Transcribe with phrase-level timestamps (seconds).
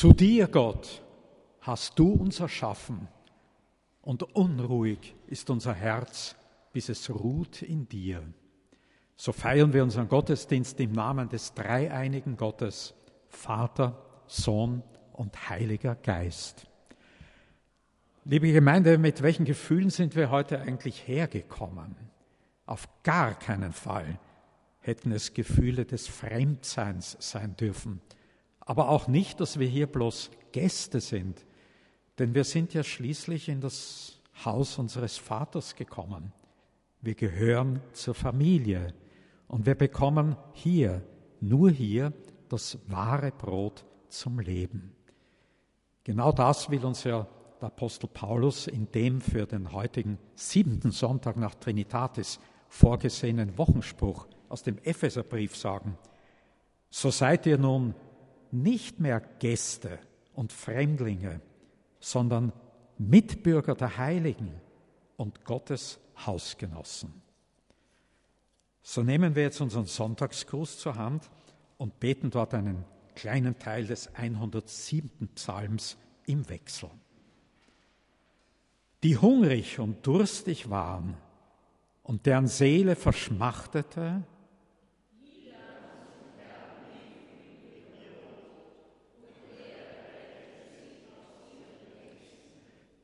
[0.00, 1.02] Zu dir, Gott,
[1.60, 3.06] hast du uns erschaffen
[4.00, 6.36] und unruhig ist unser Herz,
[6.72, 8.22] bis es ruht in dir.
[9.14, 12.94] So feiern wir unseren Gottesdienst im Namen des dreieinigen Gottes,
[13.28, 14.82] Vater, Sohn
[15.12, 16.66] und Heiliger Geist.
[18.24, 21.94] Liebe Gemeinde, mit welchen Gefühlen sind wir heute eigentlich hergekommen?
[22.64, 24.18] Auf gar keinen Fall
[24.78, 28.00] hätten es Gefühle des Fremdseins sein dürfen,
[28.70, 31.44] aber auch nicht, dass wir hier bloß Gäste sind,
[32.20, 36.32] denn wir sind ja schließlich in das Haus unseres Vaters gekommen.
[37.00, 38.94] Wir gehören zur Familie
[39.48, 41.02] und wir bekommen hier,
[41.40, 42.12] nur hier,
[42.48, 44.94] das wahre Brot zum Leben.
[46.04, 47.26] Genau das will uns ja
[47.60, 52.38] der Apostel Paulus in dem für den heutigen siebten Sonntag nach Trinitatis
[52.68, 55.98] vorgesehenen Wochenspruch aus dem Epheserbrief sagen.
[56.88, 57.96] So seid ihr nun
[58.52, 59.98] nicht mehr Gäste
[60.34, 61.40] und Fremdlinge,
[62.00, 62.52] sondern
[62.98, 64.52] Mitbürger der Heiligen
[65.16, 67.12] und Gottes Hausgenossen.
[68.82, 71.30] So nehmen wir jetzt unseren Sonntagsgruß zur Hand
[71.78, 75.28] und beten dort einen kleinen Teil des 107.
[75.34, 76.90] Psalms im Wechsel.
[79.02, 81.16] Die hungrig und durstig waren
[82.02, 84.22] und deren Seele verschmachtete,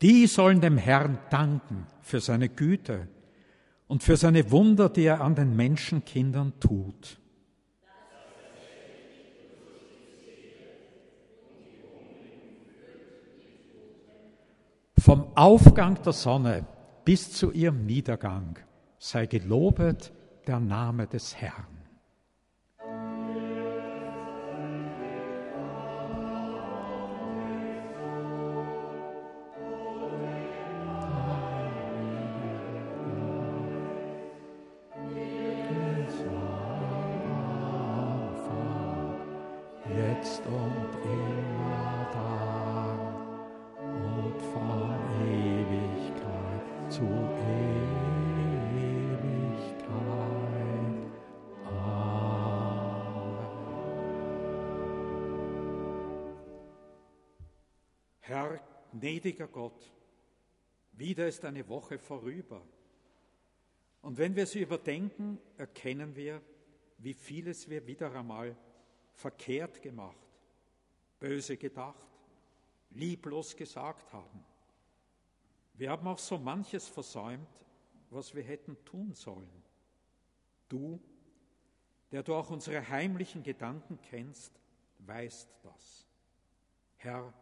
[0.02, 3.08] die sollen dem Herrn danken für seine Güte
[3.86, 7.20] und für seine Wunder, die er an den Menschenkindern tut.
[14.98, 16.66] Vom Aufgang der Sonne
[17.04, 18.58] bis zu ihrem Niedergang
[18.98, 20.12] sei gelobet
[20.46, 21.75] der Name des Herrn.
[59.26, 59.92] Gnädiger Gott,
[60.92, 62.62] wieder ist eine Woche vorüber.
[64.02, 66.40] Und wenn wir sie überdenken, erkennen wir,
[66.98, 68.56] wie vieles wir wieder einmal
[69.14, 70.28] verkehrt gemacht,
[71.18, 72.06] böse gedacht,
[72.90, 74.44] lieblos gesagt haben.
[75.74, 77.48] Wir haben auch so manches versäumt,
[78.10, 79.62] was wir hätten tun sollen.
[80.68, 81.00] Du,
[82.12, 84.52] der du auch unsere heimlichen Gedanken kennst,
[85.00, 86.06] weißt das.
[86.98, 87.34] Herr,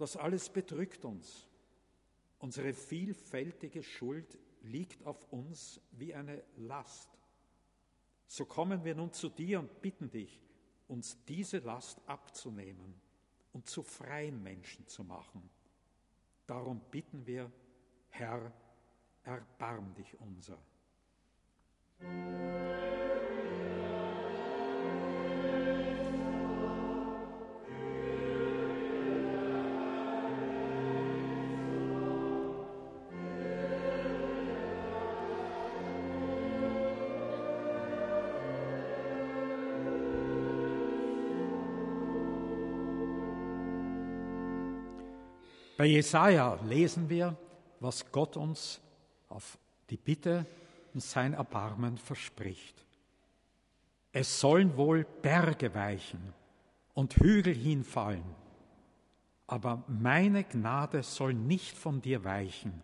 [0.00, 1.46] das alles bedrückt uns.
[2.38, 7.10] Unsere vielfältige Schuld liegt auf uns wie eine Last.
[8.26, 10.40] So kommen wir nun zu dir und bitten dich,
[10.88, 13.00] uns diese Last abzunehmen
[13.52, 15.50] und zu freien Menschen zu machen.
[16.46, 17.52] Darum bitten wir,
[18.08, 18.52] Herr,
[19.24, 20.58] erbarm dich unser.
[45.80, 47.34] Bei Jesaja lesen wir,
[47.80, 48.82] was Gott uns
[49.30, 49.56] auf
[49.88, 50.44] die Bitte
[50.92, 52.84] und sein Erbarmen verspricht.
[54.12, 56.34] Es sollen wohl Berge weichen
[56.92, 58.36] und Hügel hinfallen,
[59.46, 62.82] aber meine Gnade soll nicht von dir weichen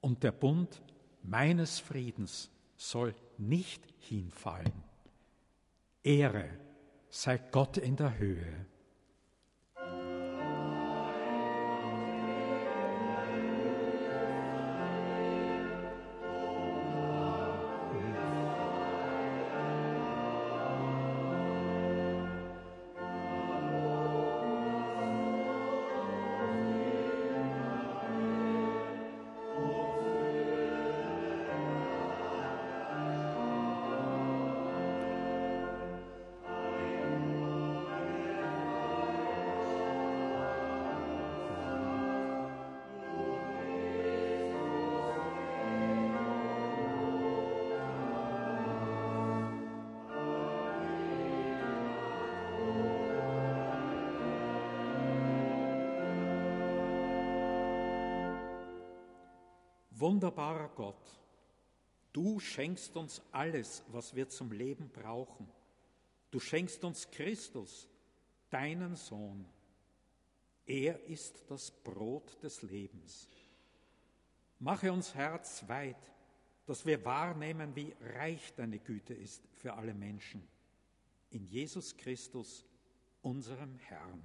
[0.00, 0.80] und der Bund
[1.22, 4.72] meines Friedens soll nicht hinfallen.
[6.02, 6.48] Ehre
[7.10, 8.64] sei Gott in der Höhe
[60.14, 61.20] Wunderbarer Gott,
[62.12, 65.48] du schenkst uns alles, was wir zum Leben brauchen.
[66.30, 67.88] Du schenkst uns Christus,
[68.48, 69.44] deinen Sohn.
[70.66, 73.28] Er ist das Brot des Lebens.
[74.60, 76.12] Mache uns Herz weit,
[76.64, 80.46] dass wir wahrnehmen, wie reich deine Güte ist für alle Menschen.
[81.30, 82.64] In Jesus Christus,
[83.20, 84.22] unserem Herrn.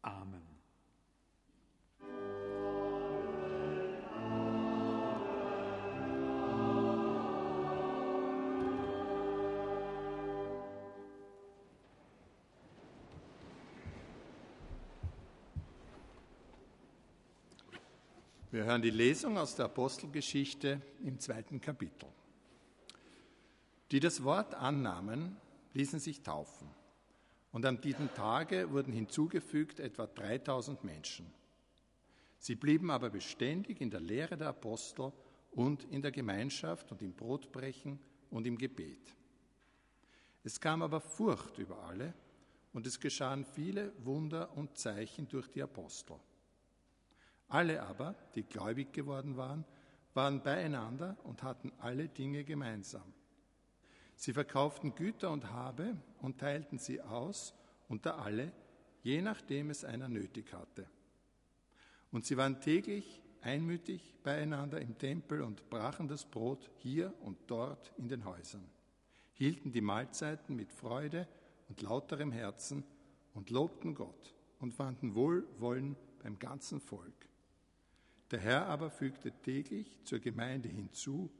[0.00, 0.55] Amen.
[18.52, 22.08] Wir hören die Lesung aus der Apostelgeschichte im zweiten Kapitel.
[23.90, 25.36] Die das Wort annahmen,
[25.74, 26.68] ließen sich taufen.
[27.50, 31.26] Und am diesem Tage wurden hinzugefügt etwa 3000 Menschen.
[32.38, 35.12] Sie blieben aber beständig in der Lehre der Apostel
[35.50, 37.98] und in der Gemeinschaft und im Brotbrechen
[38.30, 39.12] und im Gebet.
[40.44, 42.14] Es kam aber Furcht über alle
[42.72, 46.20] und es geschahen viele Wunder und Zeichen durch die Apostel.
[47.48, 49.64] Alle aber, die gläubig geworden waren,
[50.14, 53.12] waren beieinander und hatten alle Dinge gemeinsam.
[54.16, 57.54] Sie verkauften Güter und Habe und teilten sie aus
[57.88, 58.52] unter alle,
[59.02, 60.88] je nachdem es einer nötig hatte.
[62.10, 67.92] Und sie waren täglich einmütig beieinander im Tempel und brachen das Brot hier und dort
[67.98, 68.66] in den Häusern,
[69.34, 71.28] hielten die Mahlzeiten mit Freude
[71.68, 72.84] und lauterem Herzen
[73.34, 77.25] und lobten Gott und fanden Wohlwollen beim ganzen Volk.
[78.30, 81.30] Der Herr aber fügte täglich zur Gemeinde hinzu,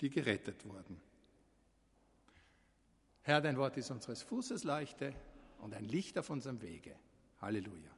[0.00, 1.00] die gerettet wurden.
[3.22, 5.14] Herr, dein Wort ist unseres Fußes Leuchte
[5.58, 6.96] und ein Licht auf unserem Wege.
[7.40, 7.90] Halleluja.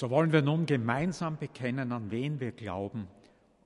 [0.00, 3.06] So wollen wir nun gemeinsam bekennen, an wen wir glauben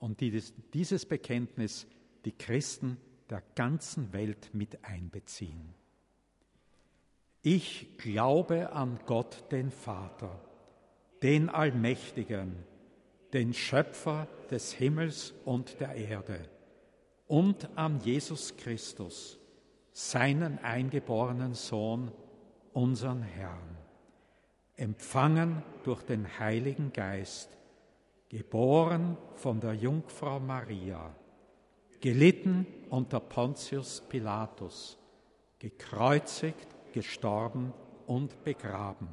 [0.01, 1.87] und dieses Bekenntnis
[2.25, 2.97] die Christen
[3.31, 5.75] der ganzen Welt mit einbeziehen.
[7.43, 10.41] Ich glaube an Gott den Vater,
[11.23, 12.57] den Allmächtigen,
[13.33, 16.49] den Schöpfer des Himmels und der Erde
[17.29, 19.39] und an Jesus Christus,
[19.93, 22.11] seinen eingeborenen Sohn,
[22.73, 23.74] unseren Herrn
[24.77, 27.57] empfangen durch den Heiligen Geist,
[28.29, 31.15] geboren von der Jungfrau Maria,
[32.01, 34.99] gelitten unter Pontius Pilatus,
[35.59, 37.73] gekreuzigt, gestorben
[38.07, 39.09] und begraben,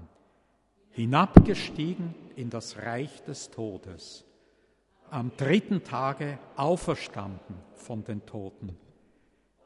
[0.90, 4.26] hinabgestiegen in das Reich des Todes,
[5.10, 8.78] am dritten Tage auferstanden von den Toten,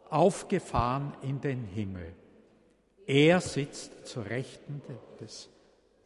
[0.09, 2.13] aufgefahren in den Himmel.
[3.07, 4.81] Er sitzt zur Rechten
[5.19, 5.49] des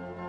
[0.00, 0.21] thank you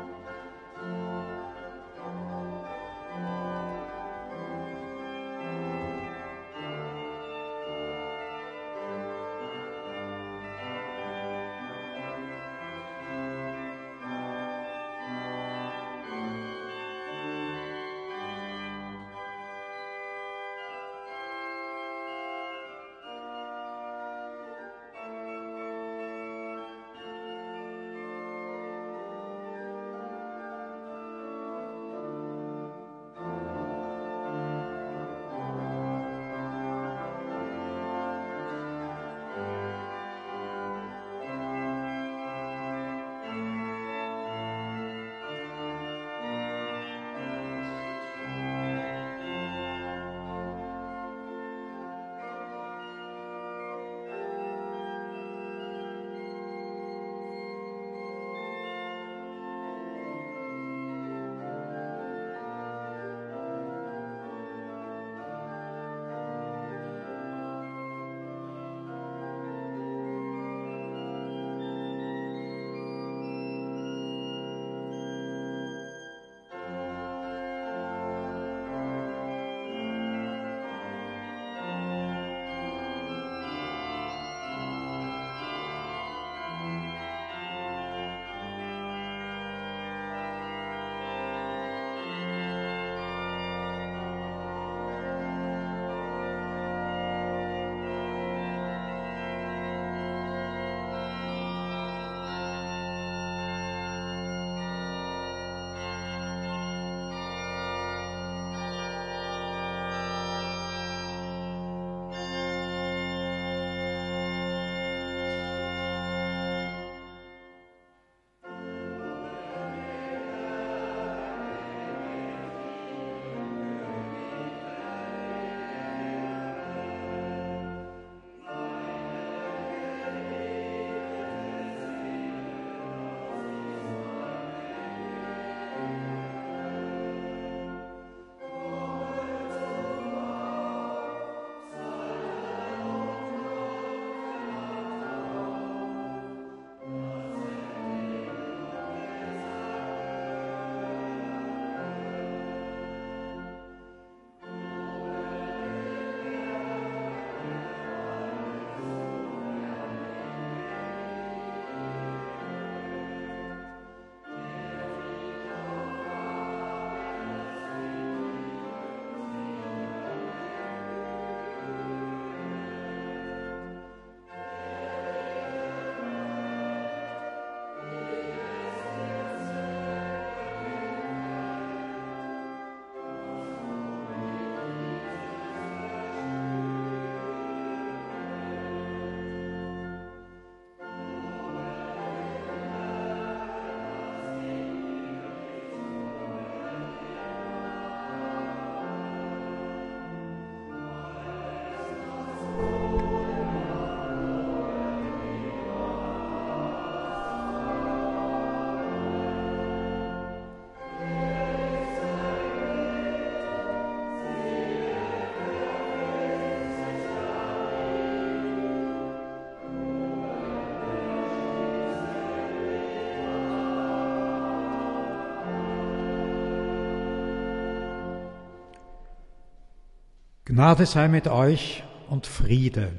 [230.54, 232.92] Gnade sei mit euch und Friede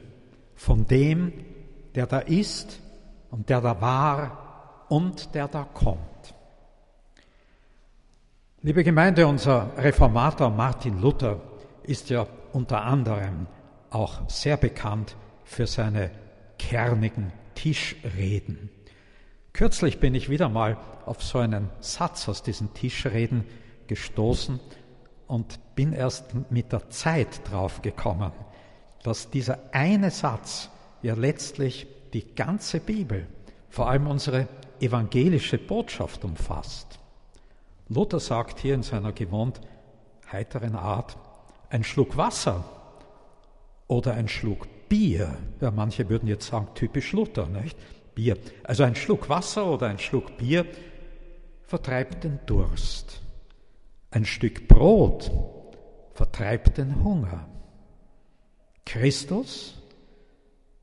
[0.57, 1.33] von dem,
[1.95, 2.81] der da ist
[3.31, 6.35] und der da war und der da kommt.
[8.61, 11.41] Liebe Gemeinde, unser Reformator Martin Luther
[11.85, 13.47] ist ja unter anderem
[13.91, 15.15] auch sehr bekannt
[15.45, 16.11] für seine
[16.59, 18.69] kernigen Tischreden.
[19.53, 23.45] Kürzlich bin ich wieder mal auf so einen Satz aus diesen Tischreden
[23.87, 24.59] gestoßen
[25.29, 28.33] und bin erst mit der Zeit draufgekommen,
[29.03, 30.71] dass dieser eine Satz
[31.03, 33.27] ja letztlich die ganze Bibel,
[33.69, 34.49] vor allem unsere
[34.81, 36.99] evangelische Botschaft umfasst.
[37.89, 39.61] Luther sagt hier in seiner gewohnt
[40.31, 41.17] heiteren Art,
[41.69, 42.65] ein Schluck Wasser
[43.89, 47.77] oder ein Schluck Bier, ja, manche würden jetzt sagen, typisch Luther, nicht?
[48.15, 48.37] Bier.
[48.63, 50.67] Also ein Schluck Wasser oder ein Schluck Bier
[51.67, 53.21] vertreibt den Durst.
[54.11, 55.31] Ein Stück Brot
[56.15, 57.49] vertreibt den Hunger.
[58.87, 59.77] Christus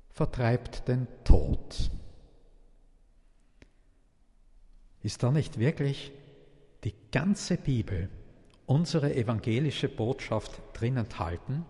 [0.09, 1.89] vertreibt den Tod.
[5.01, 6.11] Ist da nicht wirklich
[6.83, 8.09] die ganze Bibel,
[8.65, 11.65] unsere evangelische Botschaft drin enthalten?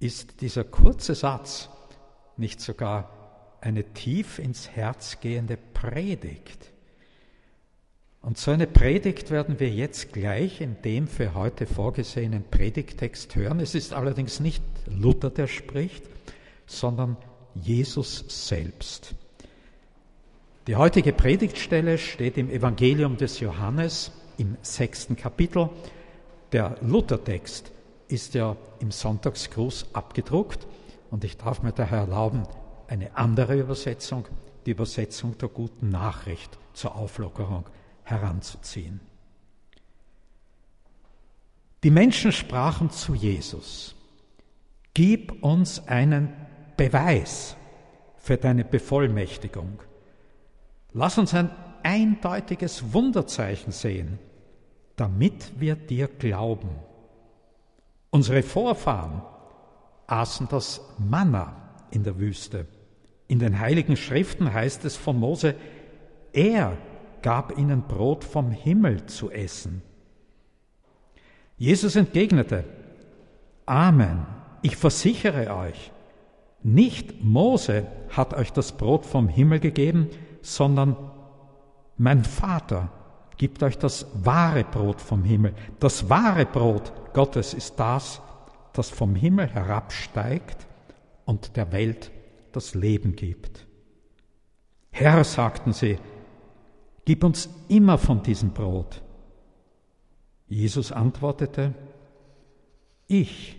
[0.00, 1.70] Ist dieser kurze Satz
[2.36, 6.69] nicht sogar eine tief ins Herz gehende Predigt?
[8.22, 13.60] Und so eine Predigt werden wir jetzt gleich in dem für heute vorgesehenen Predigtext hören.
[13.60, 16.04] Es ist allerdings nicht Luther, der spricht,
[16.66, 17.16] sondern
[17.54, 19.14] Jesus selbst.
[20.66, 25.70] Die heutige Predigtstelle steht im Evangelium des Johannes im sechsten Kapitel.
[26.52, 27.72] Der Luthertext
[28.08, 30.66] ist ja im Sonntagsgruß abgedruckt
[31.10, 32.42] und ich darf mir daher erlauben,
[32.86, 34.26] eine andere Übersetzung,
[34.66, 37.64] die Übersetzung der guten Nachricht zur Auflockerung
[38.10, 39.00] heranzuziehen.
[41.82, 43.94] Die Menschen sprachen zu Jesus,
[44.92, 46.32] Gib uns einen
[46.76, 47.56] Beweis
[48.16, 49.80] für deine Bevollmächtigung.
[50.92, 51.50] Lass uns ein
[51.82, 54.18] eindeutiges Wunderzeichen sehen,
[54.96, 56.70] damit wir dir glauben.
[58.10, 59.22] Unsere Vorfahren
[60.06, 62.66] aßen das Manna in der Wüste.
[63.28, 65.54] In den heiligen Schriften heißt es von Mose,
[66.32, 66.76] er
[67.22, 69.82] gab ihnen Brot vom Himmel zu essen.
[71.56, 72.64] Jesus entgegnete,
[73.66, 74.26] Amen,
[74.62, 75.92] ich versichere euch,
[76.62, 80.08] nicht Mose hat euch das Brot vom Himmel gegeben,
[80.42, 80.96] sondern
[81.96, 82.90] mein Vater
[83.36, 85.54] gibt euch das wahre Brot vom Himmel.
[85.78, 88.20] Das wahre Brot Gottes ist das,
[88.72, 90.66] das vom Himmel herabsteigt
[91.24, 92.10] und der Welt
[92.52, 93.66] das Leben gibt.
[94.90, 95.98] Herr, sagten sie,
[97.10, 99.02] Gib uns immer von diesem Brot.
[100.46, 101.74] Jesus antwortete,
[103.08, 103.56] ich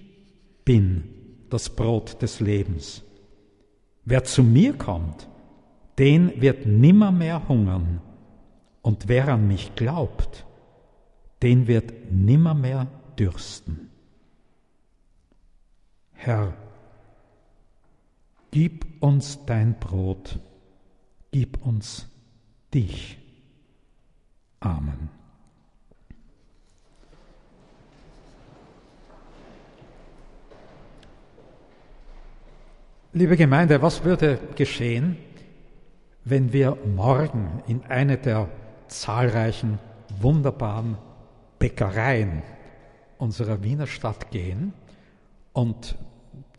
[0.64, 1.04] bin
[1.50, 3.04] das Brot des Lebens.
[4.06, 5.28] Wer zu mir kommt,
[6.00, 8.00] den wird nimmermehr hungern,
[8.84, 10.46] und wer an mich glaubt,
[11.42, 12.88] den wird nimmermehr
[13.20, 13.90] dürsten.
[16.14, 16.54] Herr,
[18.52, 20.40] gib uns dein Brot,
[21.32, 22.08] gib uns
[22.74, 23.21] dich.
[24.62, 25.10] Amen.
[33.12, 35.18] Liebe Gemeinde, was würde geschehen,
[36.24, 38.50] wenn wir morgen in eine der
[38.88, 39.80] zahlreichen
[40.20, 40.98] wunderbaren
[41.58, 42.44] Bäckereien
[43.18, 44.74] unserer Wiener Stadt gehen
[45.54, 45.98] und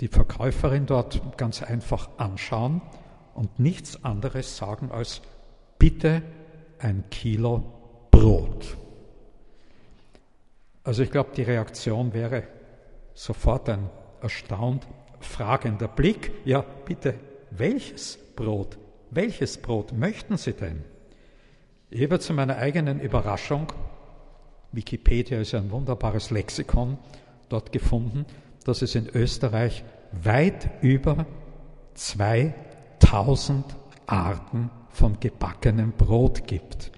[0.01, 2.83] die Verkäuferin dort ganz einfach anschauen
[3.35, 5.23] und nichts anderes sagen als
[5.79, 6.23] bitte
[6.81, 7.82] ein Kilo
[8.13, 8.77] Brot.
[10.85, 12.45] Also ich glaube, die Reaktion wäre
[13.15, 14.87] sofort ein erstaunt
[15.19, 16.31] fragender Blick.
[16.45, 17.15] Ja, bitte,
[17.51, 18.79] welches Brot?
[19.11, 20.85] Welches Brot möchten Sie denn?
[21.91, 23.67] Ich habe zu meiner eigenen Überraschung,
[24.73, 26.97] Wikipedia ist ein wunderbares Lexikon,
[27.51, 28.25] dort gefunden,
[28.65, 31.27] dass es in Österreich weit über
[31.95, 33.65] 2000
[34.07, 36.93] Arten von gebackenem Brot gibt.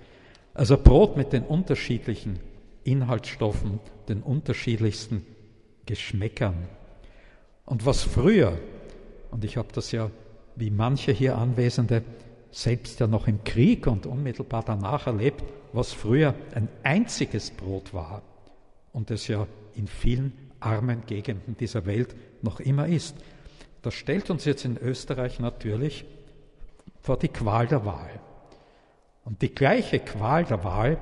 [0.54, 2.38] Also Brot mit den unterschiedlichen
[2.84, 5.26] Inhaltsstoffen, den unterschiedlichsten
[5.84, 6.68] Geschmäckern.
[7.66, 8.58] Und was früher,
[9.30, 10.10] und ich habe das ja
[10.56, 12.02] wie manche hier Anwesende
[12.52, 18.22] selbst ja noch im Krieg und unmittelbar danach erlebt, was früher ein einziges Brot war
[18.92, 23.16] und es ja in vielen armen Gegenden dieser Welt noch immer ist.
[23.82, 26.04] Das stellt uns jetzt in Österreich natürlich
[27.00, 28.20] vor die Qual der Wahl.
[29.24, 30.98] Und die gleiche Qual der Wahl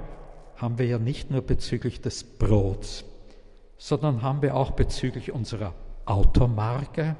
[0.57, 3.05] haben wir ja nicht nur bezüglich des Brots,
[3.79, 7.17] sondern haben wir auch bezüglich unserer Automarke,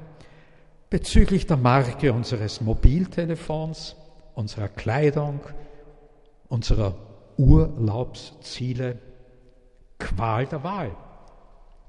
[0.89, 3.97] bezüglich der Marke unseres Mobiltelefons,
[4.33, 5.41] unserer Kleidung,
[6.47, 6.95] unserer
[7.37, 8.99] Urlaubsziele,
[9.99, 10.95] Qual der Wahl.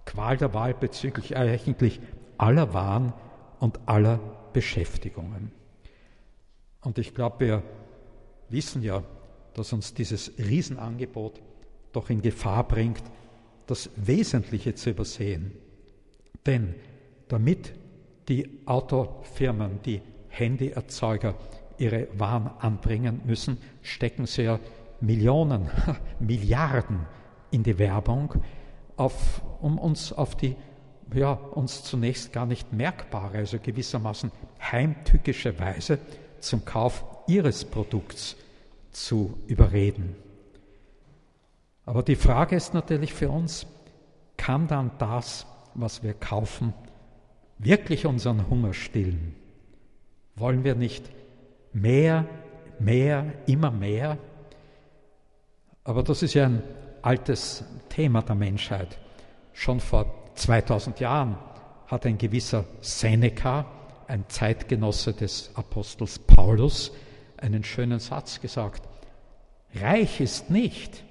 [0.07, 2.01] Qual der Wahl bezüglich eigentlich
[2.39, 3.13] aller Waren
[3.61, 4.21] und aller
[4.53, 5.53] Beschäftigungen.
[6.81, 7.63] Und ich glaube, wir
[8.55, 9.03] wissen ja,
[9.53, 11.43] dass uns dieses Riesenangebot
[11.93, 13.03] doch in Gefahr bringt,
[13.67, 15.53] das Wesentliche zu übersehen.
[16.47, 16.75] Denn
[17.29, 17.75] damit
[18.29, 21.35] die Autofirmen, die Handyerzeuger
[21.79, 24.61] ihre Waren anbringen müssen, stecken sie ja
[25.01, 25.69] Millionen,
[26.21, 27.07] Milliarden
[27.51, 28.43] in die Werbung,
[28.97, 30.57] auf, um uns auf die
[31.13, 35.99] ja, uns zunächst gar nicht merkbare, also gewissermaßen heimtückische Weise
[36.41, 38.37] zum Kauf ihres Produkts
[38.95, 40.17] zu überreden.
[41.87, 43.67] Aber die Frage ist natürlich für uns,
[44.37, 46.73] kann dann das, was wir kaufen,
[47.59, 49.35] wirklich unseren Hunger stillen?
[50.37, 51.11] Wollen wir nicht
[51.73, 52.27] mehr,
[52.79, 54.19] mehr, immer mehr?
[55.85, 56.63] Aber das ist ja ein
[57.03, 58.99] altes Thema der Menschheit.
[59.53, 61.37] Schon vor 2000 Jahren
[61.87, 63.67] hat ein gewisser Seneca,
[64.09, 66.93] ein Zeitgenosse des Apostels Paulus,
[67.45, 68.89] einen schönen Satz gesagt.
[69.75, 71.05] Reich ist nicht,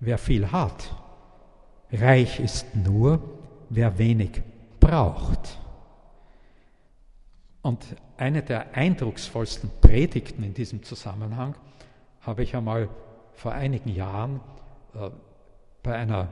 [0.00, 0.94] wer viel hat.
[1.92, 3.20] Reich ist nur,
[3.68, 4.42] wer wenig
[4.78, 5.58] braucht.
[7.62, 7.84] Und
[8.16, 11.54] eine der eindrucksvollsten Predigten in diesem Zusammenhang
[12.22, 12.88] habe ich einmal
[13.32, 14.40] vor einigen Jahren
[14.94, 15.10] äh,
[15.82, 16.28] bei einer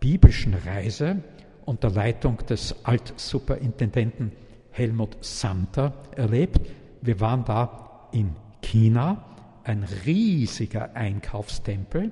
[0.00, 1.22] biblischen Reise
[1.66, 4.32] unter Leitung des Altsuperintendenten
[4.70, 6.60] Helmut Santer erlebt.
[7.02, 9.24] Wir waren da in China,
[9.64, 12.10] ein riesiger Einkaufstempel.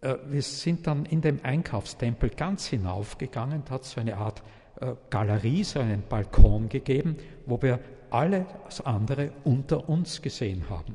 [0.00, 4.42] Äh, wir sind dann in dem Einkaufstempel ganz hinaufgegangen, da hat es so eine Art
[4.80, 10.94] äh, Galerie, so einen Balkon gegeben, wo wir alles andere unter uns gesehen haben.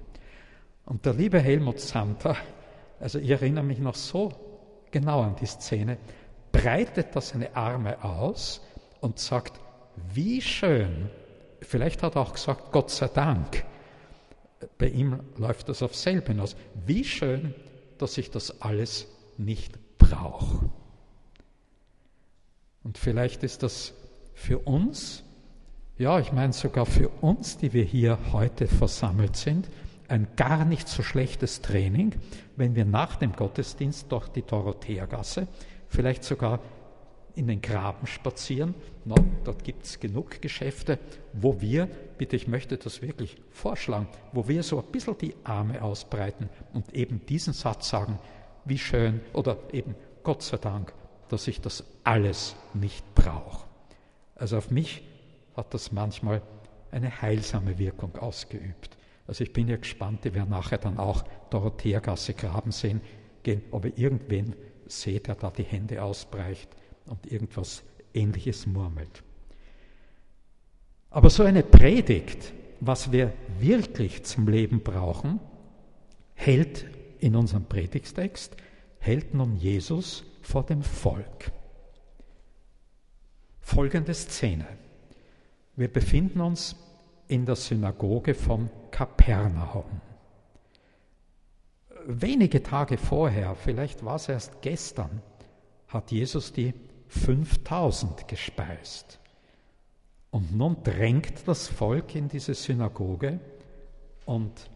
[0.85, 2.35] Und der liebe Helmut Santer,
[2.99, 4.31] also ich erinnere mich noch so
[4.91, 5.97] genau an die Szene,
[6.51, 8.61] breitet da seine Arme aus
[9.01, 9.59] und sagt,
[10.13, 11.09] wie schön,
[11.61, 13.65] vielleicht hat er auch gesagt, Gott sei Dank,
[14.77, 17.53] bei ihm läuft das auf selbe hinaus, wie schön,
[17.97, 20.69] dass ich das alles nicht brauche.
[22.83, 23.93] Und vielleicht ist das
[24.33, 25.23] für uns,
[25.97, 29.69] ja, ich meine sogar für uns, die wir hier heute versammelt sind,
[30.07, 32.13] ein gar nicht so schlechtes Training,
[32.55, 35.47] wenn wir nach dem Gottesdienst durch die Dorotheergasse,
[35.89, 36.59] vielleicht sogar
[37.35, 38.73] in den Graben spazieren.
[39.05, 40.97] No, dort gibt es genug Geschäfte,
[41.33, 45.81] wo wir, bitte ich möchte das wirklich vorschlagen, wo wir so ein bisschen die Arme
[45.81, 48.19] ausbreiten und eben diesen Satz sagen,
[48.65, 50.93] wie schön oder eben Gott sei Dank,
[51.29, 53.67] dass ich das alles nicht brauche.
[54.35, 55.03] Also auf mich
[55.55, 56.41] hat das manchmal
[56.91, 58.97] eine heilsame Wirkung ausgeübt.
[59.25, 63.01] Also ich bin ja gespannt, die werden nachher dann auch Dorotheergasse Graben sehen,
[63.43, 66.69] gehen, ob ihr irgendwen seht, der da die Hände ausbreicht
[67.05, 69.23] und irgendwas Ähnliches murmelt.
[71.09, 75.39] Aber so eine Predigt, was wir wirklich zum Leben brauchen,
[76.33, 76.85] hält
[77.19, 78.55] in unserem Predigstext,
[78.99, 81.51] hält nun Jesus vor dem Volk.
[83.59, 84.65] Folgende Szene.
[85.75, 86.75] Wir befinden uns
[87.27, 90.01] in der Synagoge von Kapernaum.
[92.05, 95.21] Wenige Tage vorher, vielleicht war es erst gestern,
[95.89, 96.73] hat Jesus die
[97.09, 99.19] 5000 gespeist.
[100.37, 103.39] Und nun drängt das Volk in diese Synagoge
[104.27, 104.69] und,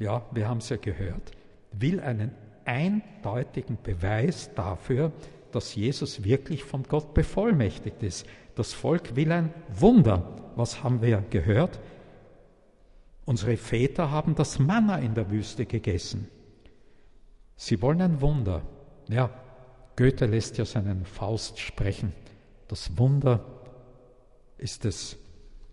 [0.00, 1.30] ja, wir haben es ja gehört,
[1.70, 2.32] will einen
[2.64, 5.12] eindeutigen Beweis dafür,
[5.52, 8.26] dass Jesus wirklich von Gott bevollmächtigt ist.
[8.56, 10.34] Das Volk will ein Wunder.
[10.56, 11.78] Was haben wir gehört?
[13.24, 16.26] Unsere Väter haben das Manna in der Wüste gegessen.
[17.54, 18.62] Sie wollen ein Wunder.
[19.08, 19.30] Ja,
[19.94, 22.12] Goethe lässt ja seinen Faust sprechen.
[22.66, 23.53] Das Wunder
[24.64, 25.18] ist des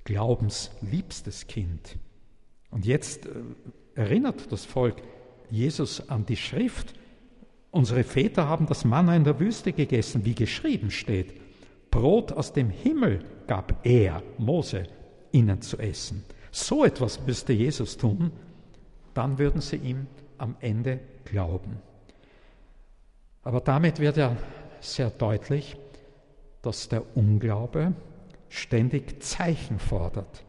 [0.04, 1.98] Glaubens liebstes Kind.
[2.72, 3.30] Und jetzt äh,
[3.96, 5.02] erinnert das Volk
[5.50, 6.94] Jesus an die Schrift.
[7.72, 11.34] Unsere Väter haben das Manna in der Wüste gegessen, wie geschrieben steht.
[11.90, 14.84] Brot aus dem Himmel gab er, Mose,
[15.32, 16.26] ihnen zu essen.
[16.52, 18.32] So etwas müsste Jesus tun,
[19.14, 21.78] dann würden sie ihm am Ende glauben.
[23.44, 24.36] Aber damit wird ja
[24.82, 25.78] sehr deutlich,
[26.62, 27.94] dass der Unglaube
[28.52, 30.44] ständig Zeichen fordert,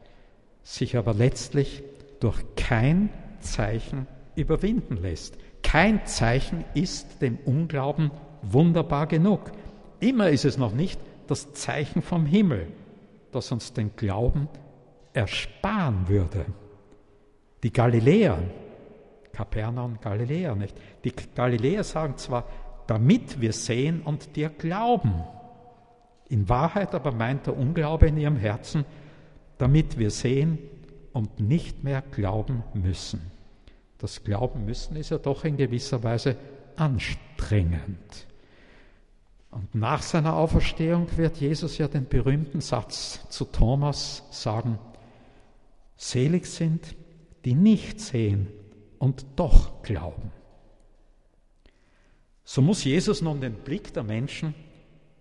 [0.63, 1.83] sich aber letztlich
[2.21, 3.11] durch kein
[3.41, 5.39] Zeichen überwinden lässt.
[5.63, 8.11] Kein Zeichen ist dem Unglauben
[8.43, 9.53] wunderbar genug.
[10.01, 12.67] immer ist es noch nicht das Zeichen vom Himmel,
[13.31, 14.49] das uns den Glauben
[15.13, 16.45] ersparen würde.
[17.63, 18.43] Die Galiläer,
[19.33, 20.77] Kapernaum, Galiläer, nicht?
[21.05, 22.49] Die Galiläer sagen zwar,
[22.89, 25.25] damit wir sehen und dir glauben.
[26.33, 28.87] In Wahrheit aber meint der Unglaube in ihrem Herzen,
[29.59, 30.57] damit wir sehen
[31.13, 33.21] und nicht mehr glauben müssen.
[33.99, 36.39] Das Glauben müssen ist ja doch in gewisser Weise
[36.75, 38.27] anstrengend.
[39.51, 44.79] Und nach seiner Auferstehung wird Jesus ja den berühmten Satz zu Thomas sagen,
[45.99, 46.97] selig sind,
[47.45, 48.49] die nicht sehen
[48.99, 50.33] und doch glauben.
[52.43, 54.55] So muss Jesus nun den Blick der Menschen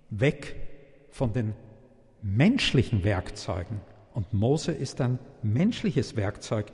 [0.10, 0.71] weg
[1.12, 1.54] von den
[2.22, 3.82] menschlichen Werkzeugen,
[4.14, 6.72] und Mose ist ein menschliches Werkzeug,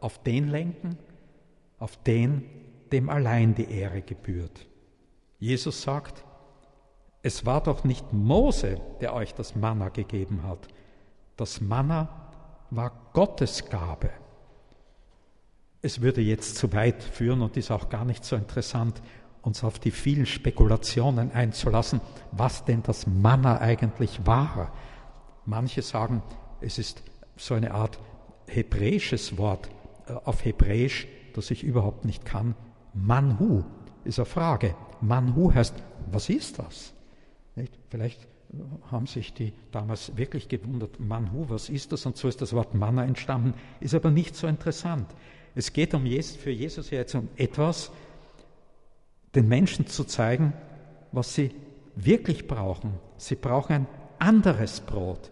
[0.00, 0.98] auf den lenken,
[1.78, 2.44] auf den,
[2.90, 4.66] dem allein die Ehre gebührt.
[5.38, 6.24] Jesus sagt,
[7.22, 10.68] es war doch nicht Mose, der euch das Manna gegeben hat.
[11.36, 12.30] Das Manna
[12.70, 14.10] war Gottes Gabe.
[15.82, 19.00] Es würde jetzt zu weit führen und ist auch gar nicht so interessant,
[19.42, 22.00] uns auf die vielen Spekulationen einzulassen,
[22.32, 24.72] was denn das Manna eigentlich war.
[25.46, 26.22] Manche sagen,
[26.60, 27.02] es ist
[27.36, 27.98] so eine Art
[28.46, 29.70] hebräisches Wort
[30.06, 32.54] äh, auf Hebräisch, das ich überhaupt nicht kann.
[32.92, 33.64] Manhu
[34.04, 34.74] ist eine Frage.
[35.00, 35.74] Manhu heißt,
[36.10, 36.92] was ist das?
[37.54, 37.72] Nicht?
[37.88, 38.26] Vielleicht
[38.90, 42.04] haben sich die damals wirklich gewundert, Manhu, was ist das?
[42.06, 45.06] Und so ist das Wort Manna entstanden, ist aber nicht so interessant.
[45.54, 47.92] Es geht um Jesus, für Jesus jetzt um etwas,
[49.34, 50.52] den Menschen zu zeigen,
[51.12, 51.50] was sie
[51.96, 52.94] wirklich brauchen.
[53.16, 53.86] Sie brauchen ein
[54.18, 55.30] anderes Brot,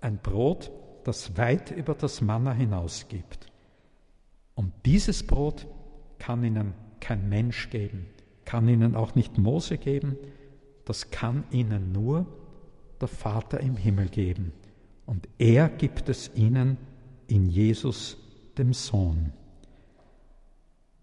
[0.00, 0.70] ein Brot,
[1.04, 3.46] das weit über das Manna hinausgibt.
[4.54, 5.66] Und dieses Brot
[6.18, 8.06] kann ihnen kein Mensch geben,
[8.44, 10.16] kann ihnen auch nicht Mose geben,
[10.84, 12.26] das kann ihnen nur
[13.00, 14.52] der Vater im Himmel geben.
[15.04, 16.78] Und er gibt es ihnen
[17.26, 18.16] in Jesus,
[18.56, 19.32] dem Sohn.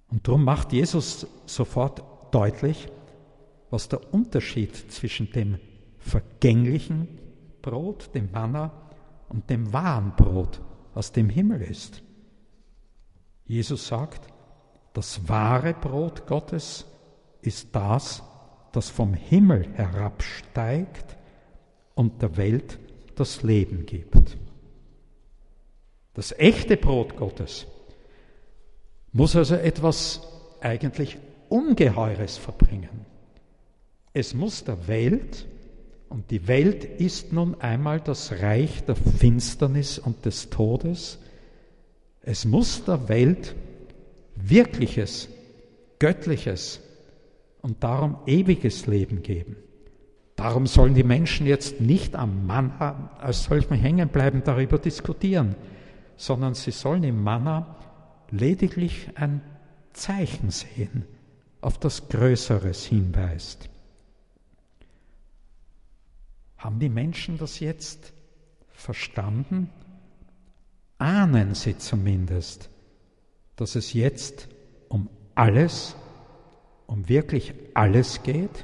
[0.10, 2.88] Und darum macht Jesus sofort deutlich,
[3.70, 5.60] was der Unterschied zwischen dem
[5.98, 7.08] vergänglichen
[7.62, 8.72] Brot, dem Manna,
[9.30, 10.62] und dem wahren Brot
[10.94, 12.04] aus dem Himmel ist.
[13.46, 14.28] Jesus sagt,
[14.94, 16.86] das wahre Brot Gottes
[17.42, 18.24] ist das,
[18.72, 21.18] das vom Himmel herabsteigt
[21.96, 22.80] und der Welt
[23.16, 24.38] das Leben gibt.
[26.14, 27.66] Das echte Brot Gottes
[29.12, 30.22] muss also etwas
[30.62, 31.18] eigentlich
[31.54, 33.06] Ungeheures verbringen.
[34.12, 35.46] Es muss der Welt,
[36.10, 41.20] und die Welt ist nun einmal das Reich der Finsternis und des Todes,
[42.24, 43.54] es muss der Welt
[44.36, 45.30] wirkliches,
[46.00, 46.82] göttliches
[47.62, 49.56] und darum ewiges Leben geben.
[50.36, 55.54] Darum sollen die Menschen jetzt nicht am Manna als solchem hängen bleiben, darüber diskutieren,
[56.18, 57.76] sondern sie sollen im Manna
[58.32, 59.42] lediglich ein
[59.94, 61.06] Zeichen sehen,
[61.64, 63.70] auf das Größeres hinweist.
[66.58, 68.14] Haben die Menschen das jetzt
[68.72, 69.70] verstanden?
[71.04, 72.70] ahnen sie zumindest,
[73.58, 74.48] dass es jetzt
[74.88, 75.98] um alles,
[76.88, 78.64] um wirklich alles geht,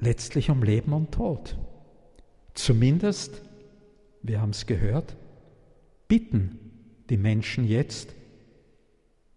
[0.00, 1.56] letztlich um Leben und Tod.
[2.54, 3.40] Zumindest,
[4.22, 5.16] wir haben es gehört,
[6.08, 6.58] bitten
[7.08, 8.12] die Menschen jetzt,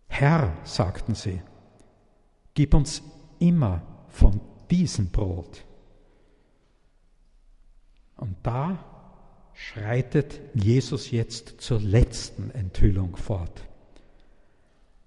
[0.08, 1.40] Herr, sagten sie,
[2.56, 3.04] gib uns
[3.40, 4.42] immer von
[4.72, 5.64] diesem Brot.
[8.18, 8.84] Und da
[9.54, 13.64] schreitet Jesus jetzt zur letzten Enthüllung fort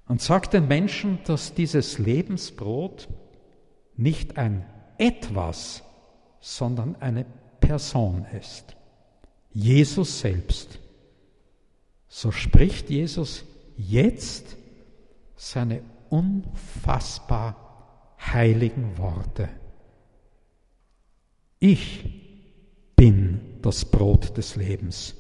[0.07, 3.09] und sagt den Menschen, dass dieses Lebensbrot
[3.97, 4.65] nicht ein
[4.97, 5.83] etwas,
[6.41, 7.27] sondern eine
[7.61, 8.77] Person ist.
[9.53, 10.79] Jesus selbst.
[12.09, 13.45] So spricht Jesus
[13.77, 14.57] jetzt
[15.37, 17.57] seine unfassbar
[18.21, 19.49] heiligen Worte.
[21.61, 25.15] Ich bin das Brot des Lebens.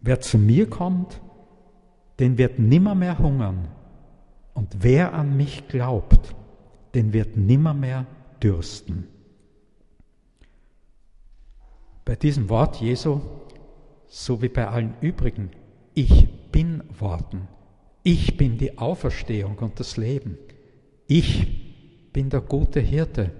[0.00, 1.20] Wer zu mir kommt,
[2.18, 3.68] den wird nimmermehr hungern.
[4.54, 6.34] Und wer an mich glaubt,
[6.94, 8.06] den wird nimmermehr
[8.42, 9.08] dürsten.
[12.04, 13.20] Bei diesem Wort Jesu,
[14.08, 15.50] so wie bei allen übrigen,
[15.94, 17.46] ich bin Worten.
[18.02, 20.38] Ich bin die Auferstehung und das Leben.
[21.06, 23.30] Ich bin der gute Hirte.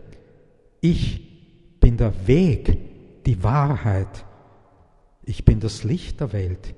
[0.81, 4.25] Ich bin der Weg, die Wahrheit.
[5.25, 6.75] Ich bin das Licht der Welt.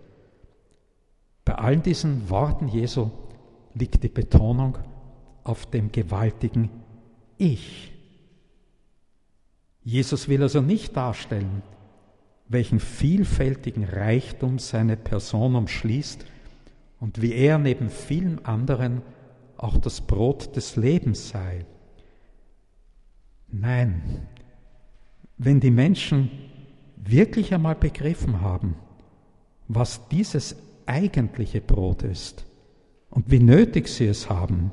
[1.45, 3.11] Bei allen diesen Worten Jesu
[3.75, 4.79] liegt die Betonung
[5.43, 6.71] auf dem gewaltigen
[7.37, 7.93] Ich.
[9.83, 11.63] Jesus will also nicht darstellen,
[12.47, 16.27] welchen vielfältigen Reichtum seine Person umschließt
[17.03, 19.03] und wie er neben vielen anderen
[19.57, 21.67] auch das Brot des Lebens sei.
[23.49, 24.29] Nein,
[25.37, 26.31] wenn die Menschen
[26.97, 28.77] wirklich einmal begriffen haben,
[29.67, 30.55] was dieses
[30.87, 32.47] eigentliche Brot ist
[33.11, 34.71] und wie nötig sie es haben,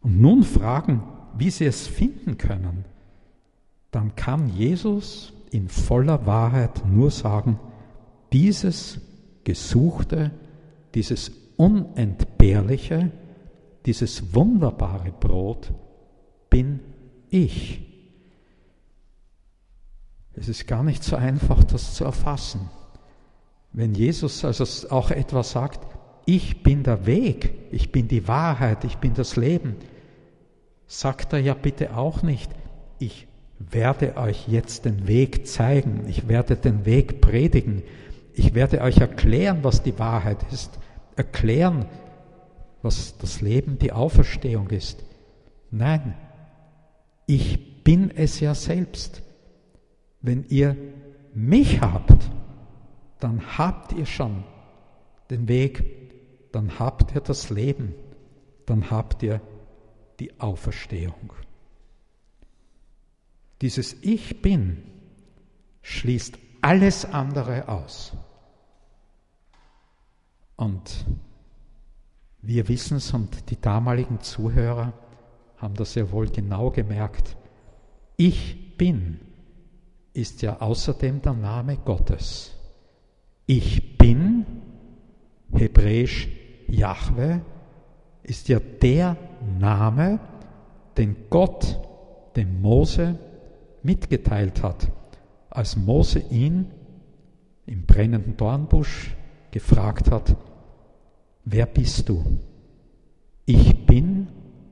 [0.00, 1.02] und nun fragen,
[1.36, 2.84] wie sie es finden können,
[3.90, 7.58] dann kann Jesus in voller Wahrheit nur sagen,
[8.32, 9.00] dieses
[9.42, 10.30] Gesuchte,
[10.94, 13.10] dieses Unentbehrliche,
[13.86, 15.72] dieses wunderbare Brot
[16.50, 16.80] bin
[17.30, 17.80] ich.
[20.34, 22.70] Es ist gar nicht so einfach, das zu erfassen.
[23.72, 25.80] Wenn Jesus also auch etwas sagt,
[26.24, 29.76] ich bin der Weg, ich bin die Wahrheit, ich bin das Leben,
[30.86, 32.50] sagt er ja bitte auch nicht,
[32.98, 33.26] ich
[33.58, 37.82] werde euch jetzt den Weg zeigen, ich werde den Weg predigen,
[38.34, 40.78] ich werde euch erklären, was die Wahrheit ist,
[41.16, 41.86] erklären,
[42.82, 45.04] was das Leben, die Auferstehung ist.
[45.70, 46.14] Nein,
[47.26, 49.22] ich bin es ja selbst.
[50.20, 50.76] Wenn ihr
[51.34, 52.30] mich habt,
[53.20, 54.44] dann habt ihr schon
[55.30, 57.94] den Weg, dann habt ihr das Leben,
[58.66, 59.40] dann habt ihr
[60.20, 61.32] die Auferstehung.
[63.60, 64.82] Dieses Ich bin
[65.82, 68.12] schließt alles andere aus.
[70.56, 71.04] Und
[72.40, 74.92] wir wissen es und die damaligen Zuhörer
[75.58, 77.36] haben das ja wohl genau gemerkt.
[78.16, 79.20] Ich bin
[80.14, 82.54] ist ja außerdem der Name Gottes.
[83.46, 84.44] Ich bin,
[85.52, 86.28] hebräisch
[86.68, 87.42] Jahwe,
[88.22, 89.16] ist ja der
[89.58, 90.20] Name,
[90.96, 91.80] den Gott
[92.36, 93.18] dem Mose
[93.82, 94.90] mitgeteilt hat,
[95.52, 96.70] als Mose ihn
[97.66, 99.14] im brennenden Dornbusch
[99.50, 100.36] gefragt hat,
[101.44, 102.38] wer bist du?
[103.44, 104.28] Ich bin,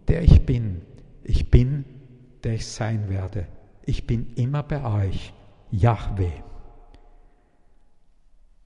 [0.08, 0.82] der ich bin.
[1.22, 1.84] Ich bin,
[2.42, 3.46] der ich sein werde.
[3.84, 5.32] Ich bin immer bei euch,
[5.70, 6.32] Yahweh.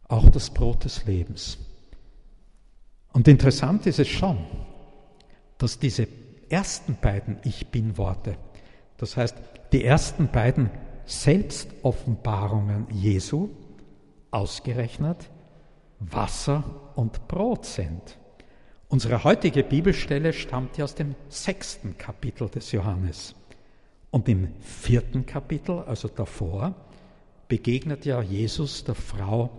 [0.09, 1.59] Auch das Brot des Lebens.
[3.13, 4.39] Und interessant ist es schon,
[5.59, 6.07] dass diese
[6.49, 8.37] ersten beiden Ich bin Worte,
[8.99, 9.37] das heißt
[9.73, 10.71] die ersten beiden
[11.07, 13.51] Selbstoffenbarungen Jesu,
[14.31, 15.31] ausgerechnet
[16.01, 16.65] Wasser
[16.97, 18.19] und Brot sind.
[18.89, 23.35] Unsere heutige Bibelstelle stammt ja aus dem sechsten Kapitel des Johannes.
[24.11, 26.75] Und im vierten Kapitel, also davor,
[27.49, 29.51] begegnet ja Jesus der Frau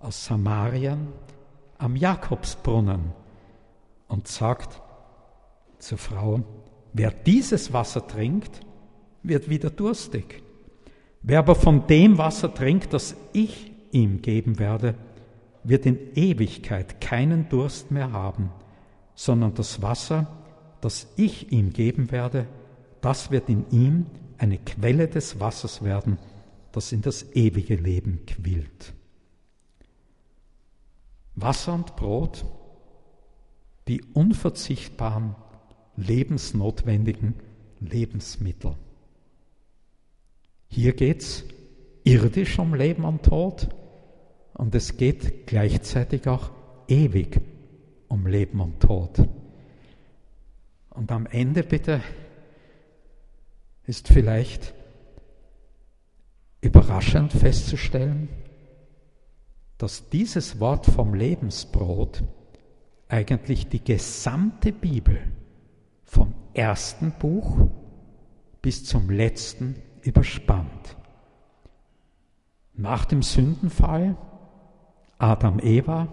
[0.00, 1.08] aus Samarien
[1.78, 3.12] am Jakobsbrunnen
[4.08, 4.80] und sagt
[5.78, 6.42] zur Frau,
[6.92, 8.60] wer dieses Wasser trinkt,
[9.22, 10.42] wird wieder durstig.
[11.22, 14.96] Wer aber von dem Wasser trinkt, das ich ihm geben werde,
[15.62, 18.50] wird in Ewigkeit keinen Durst mehr haben,
[19.14, 20.26] sondern das Wasser,
[20.80, 22.46] das ich ihm geben werde,
[23.00, 24.06] das wird in ihm
[24.38, 26.18] eine Quelle des Wassers werden,
[26.72, 28.92] das in das ewige Leben quillt.
[31.36, 32.44] Wasser und Brot,
[33.86, 35.36] die unverzichtbaren,
[35.96, 37.34] lebensnotwendigen
[37.78, 38.74] Lebensmittel.
[40.74, 41.44] Hier geht es
[42.02, 43.68] irdisch um Leben und Tod
[44.54, 46.50] und es geht gleichzeitig auch
[46.88, 47.42] ewig
[48.08, 49.28] um Leben und Tod.
[50.88, 52.00] Und am Ende bitte
[53.86, 54.72] ist vielleicht
[56.62, 58.30] überraschend festzustellen,
[59.76, 62.24] dass dieses Wort vom Lebensbrot
[63.08, 65.18] eigentlich die gesamte Bibel
[66.02, 67.68] vom ersten Buch
[68.62, 70.96] bis zum letzten überspannt.
[72.74, 74.16] Nach dem Sündenfall
[75.18, 76.08] Adam, Eva,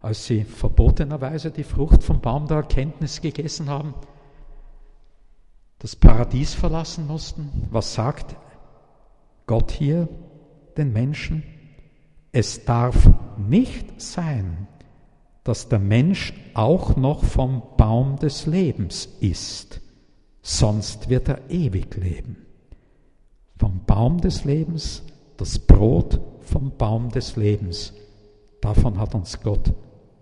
[0.00, 3.94] als sie verbotenerweise die Frucht vom Baum der Erkenntnis gegessen haben,
[5.78, 7.68] das Paradies verlassen mussten.
[7.70, 8.34] Was sagt
[9.46, 10.08] Gott hier
[10.76, 11.44] den Menschen?
[12.32, 14.66] Es darf nicht sein,
[15.44, 19.80] dass der Mensch auch noch vom Baum des Lebens isst,
[20.42, 22.45] sonst wird er ewig leben.
[23.58, 25.02] Vom Baum des Lebens,
[25.36, 27.92] das Brot vom Baum des Lebens.
[28.60, 29.72] Davon hat uns Gott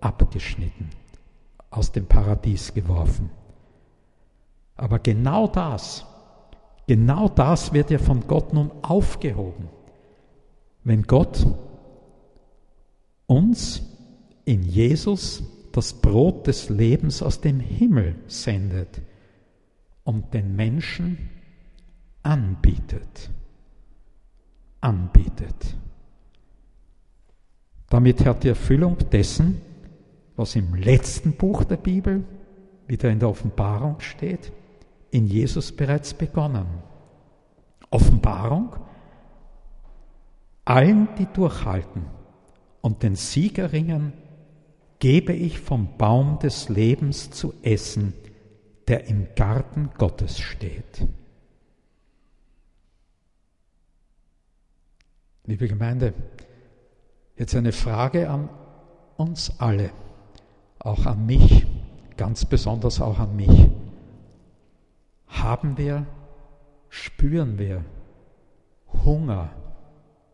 [0.00, 0.90] abgeschnitten,
[1.70, 3.30] aus dem Paradies geworfen.
[4.76, 6.04] Aber genau das,
[6.86, 9.68] genau das wird ja von Gott nun aufgehoben.
[10.82, 11.46] Wenn Gott
[13.26, 13.82] uns
[14.44, 19.00] in Jesus das Brot des Lebens aus dem Himmel sendet,
[20.04, 21.30] um den Menschen
[22.24, 23.30] anbietet.
[24.80, 25.76] Anbietet.
[27.88, 29.60] Damit hat die Erfüllung dessen,
[30.36, 32.24] was im letzten Buch der Bibel,
[32.88, 34.52] wieder in der Offenbarung steht,
[35.10, 36.66] in Jesus bereits begonnen.
[37.90, 38.74] Offenbarung,
[40.64, 42.06] allen, die durchhalten
[42.80, 44.12] und den Sieg erringen,
[44.98, 48.14] gebe ich vom Baum des Lebens zu essen,
[48.88, 51.06] der im Garten Gottes steht.
[55.46, 56.14] Liebe Gemeinde,
[57.36, 58.48] jetzt eine Frage an
[59.18, 59.90] uns alle,
[60.78, 61.66] auch an mich,
[62.16, 63.68] ganz besonders auch an mich.
[65.26, 66.06] Haben wir,
[66.88, 67.84] spüren wir
[69.04, 69.50] Hunger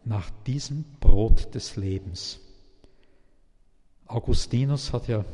[0.04, 2.38] nach diesem Brot des Lebens?
[4.06, 5.24] Augustinus hat ja,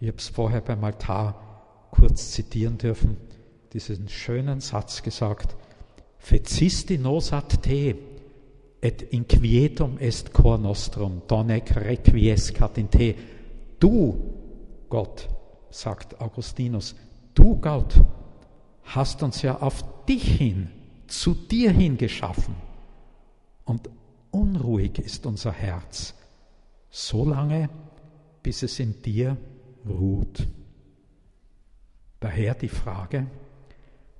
[0.00, 3.16] ich habe es vorher beim Altar kurz zitieren dürfen,
[3.72, 5.54] diesen schönen Satz gesagt,
[6.18, 7.96] Fecisti nosat te,
[8.82, 13.14] et inquietum est cor nostrum, donec requiescat in te.
[13.78, 14.16] Du,
[14.88, 15.28] Gott,
[15.70, 16.96] sagt Augustinus,
[17.34, 17.94] du, Gott,
[18.82, 20.68] hast uns ja auf dich hin,
[21.06, 22.56] zu dir hin geschaffen.
[23.64, 23.88] Und
[24.32, 26.14] unruhig ist unser Herz,
[26.90, 27.70] so lange,
[28.42, 29.36] bis es in dir
[29.88, 30.48] ruht.
[32.18, 33.26] Daher die Frage,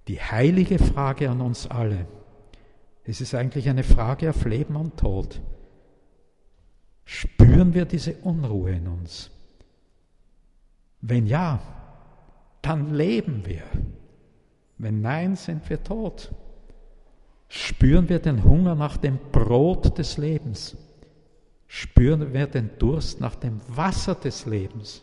[0.07, 2.07] die heilige Frage an uns alle,
[3.05, 5.41] es ist eigentlich eine Frage auf Leben und Tod.
[7.05, 9.31] Spüren wir diese Unruhe in uns?
[11.01, 11.61] Wenn ja,
[12.63, 13.65] dann leben wir.
[14.79, 16.33] Wenn nein, sind wir tot.
[17.49, 20.77] Spüren wir den Hunger nach dem Brot des Lebens?
[21.67, 25.03] Spüren wir den Durst nach dem Wasser des Lebens?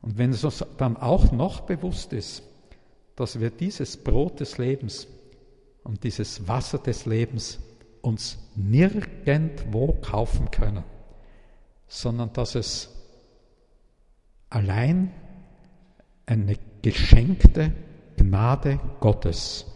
[0.00, 2.42] Und wenn es uns dann auch noch bewusst ist,
[3.20, 5.06] dass wir dieses Brot des Lebens
[5.82, 7.60] und dieses Wasser des Lebens
[8.00, 10.84] uns nirgendwo kaufen können,
[11.86, 12.88] sondern dass es
[14.48, 15.12] allein
[16.24, 17.74] eine geschenkte
[18.16, 19.66] Gnade Gottes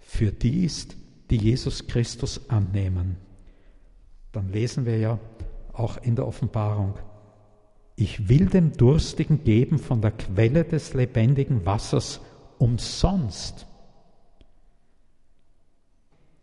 [0.00, 0.96] für die ist,
[1.28, 3.18] die Jesus Christus annehmen.
[4.32, 5.18] Dann lesen wir ja
[5.74, 6.94] auch in der Offenbarung,
[7.94, 12.22] ich will dem Durstigen geben von der Quelle des lebendigen Wassers
[12.58, 13.66] umsonst.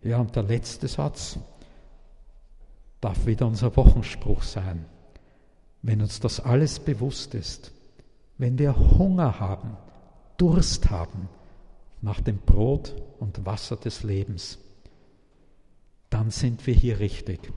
[0.02, 1.38] Ja, und der letzte Satz
[3.02, 4.86] darf wieder unser Wochenspruch sein.
[5.82, 7.72] Wenn uns das alles bewusst ist,
[8.38, 9.78] wenn wir Hunger haben,
[10.38, 11.30] Durst haben
[12.02, 14.58] nach dem Brot und Wasser des Lebens,
[16.10, 17.52] dann sind wir hier richtig.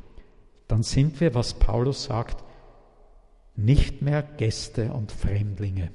[0.69, 2.45] Dann sind wir, was Paulus sagt,
[3.55, 5.91] nicht mehr Gäste und Fremdlinge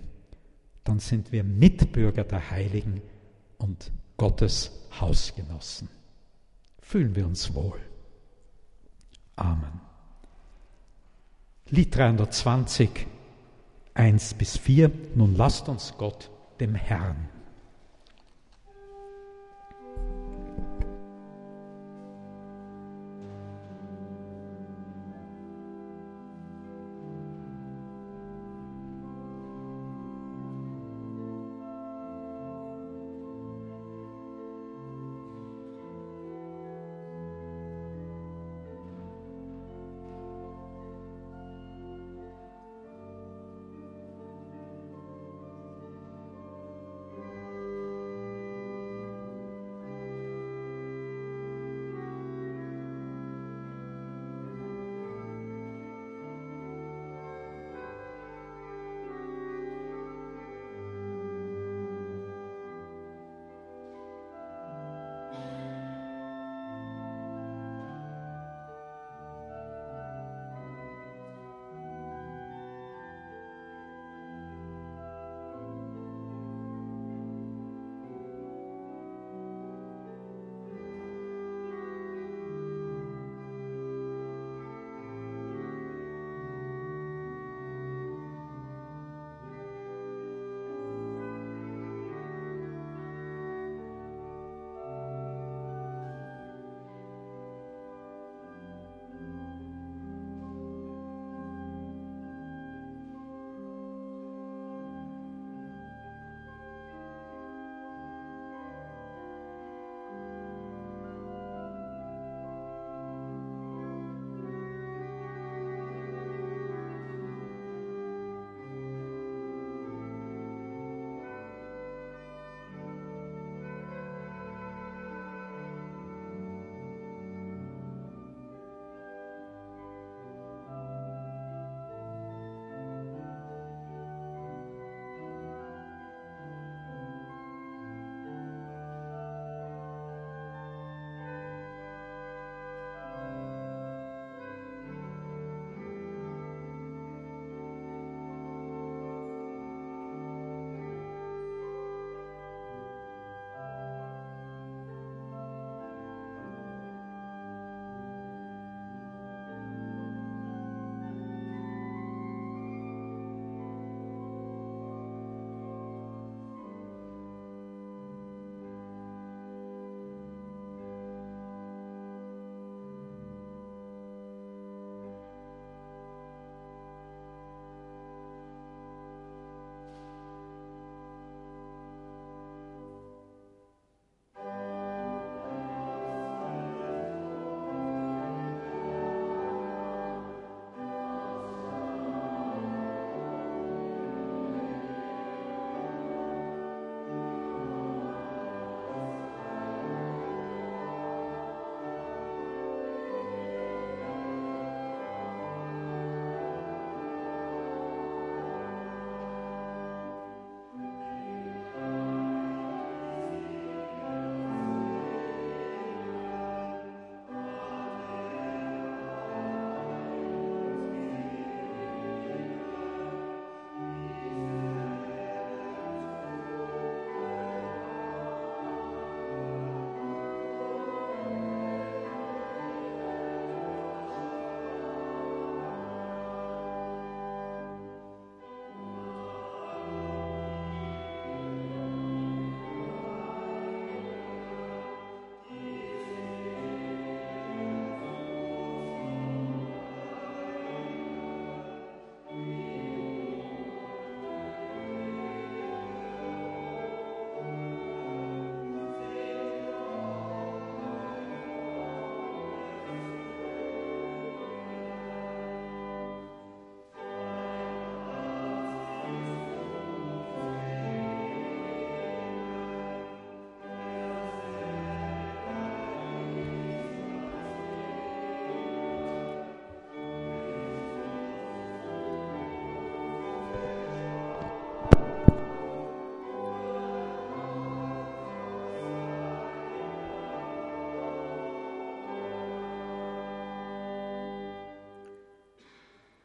[0.83, 3.01] dann sind wir Mitbürger der Heiligen
[3.57, 5.89] und Gottes Hausgenossen.
[6.81, 7.79] Fühlen wir uns wohl.
[9.35, 9.79] Amen.
[11.69, 13.07] Lied 320,
[13.93, 14.91] 1 bis 4.
[15.15, 16.29] Nun lasst uns Gott,
[16.59, 17.29] dem Herrn.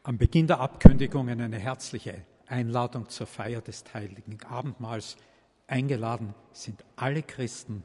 [0.07, 5.17] Am Beginn der Abkündigungen eine herzliche Einladung zur Feier des Heiligen Abendmahls.
[5.67, 7.83] Eingeladen sind alle Christen,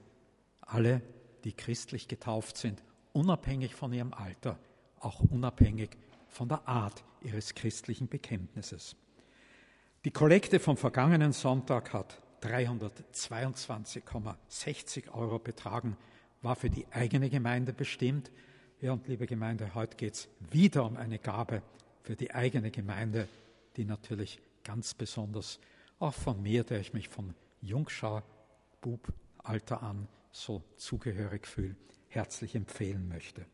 [0.61, 1.03] alle,
[1.43, 2.81] die christlich getauft sind,
[3.12, 4.57] unabhängig von ihrem Alter,
[5.01, 5.97] auch unabhängig
[6.29, 8.95] von der Art ihres christlichen Bekenntnisses.
[10.05, 15.97] Die Kollekte vom vergangenen Sonntag hat 322,60 Euro betragen,
[16.41, 18.31] war für die eigene Gemeinde bestimmt.
[18.81, 21.62] Ja, und liebe Gemeinde, heute geht es wieder um eine Gabe
[22.03, 23.29] für die eigene Gemeinde,
[23.77, 25.59] die natürlich ganz besonders
[25.99, 28.23] auch von mir, der ich mich von Jungschau,
[28.81, 31.77] Bubalter an so zugehörig fühle,
[32.09, 33.47] herzlich empfehlen möchte.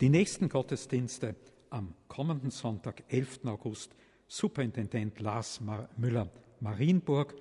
[0.00, 1.34] Die nächsten Gottesdienste
[1.70, 3.44] am kommenden Sonntag, 11.
[3.46, 3.94] August,
[4.28, 5.60] Superintendent Lars
[5.96, 6.30] Müller
[6.60, 7.34] Marienburg,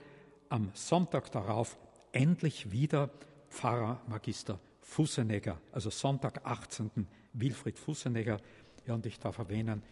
[0.50, 1.78] am Sonntag darauf
[2.12, 3.12] endlich wieder
[3.50, 7.08] Pfarrer Magister Fusenegger, also Sonntag, 18.
[7.34, 8.40] Wilfried Fusenegger.
[8.88, 9.84] Ja, und ich darf erwähnen,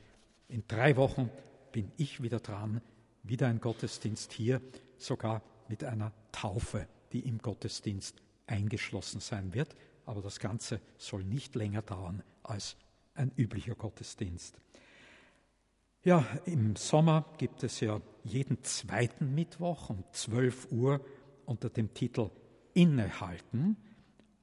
[0.47, 1.29] in drei Wochen
[1.71, 2.81] bin ich wieder dran,
[3.23, 4.61] wieder ein Gottesdienst hier,
[4.97, 9.75] sogar mit einer Taufe, die im Gottesdienst eingeschlossen sein wird.
[10.05, 12.77] Aber das Ganze soll nicht länger dauern als
[13.15, 14.59] ein üblicher Gottesdienst.
[16.03, 21.01] Ja, im Sommer gibt es ja jeden zweiten Mittwoch um 12 Uhr
[21.45, 22.29] unter dem Titel
[22.75, 23.77] Innehalten,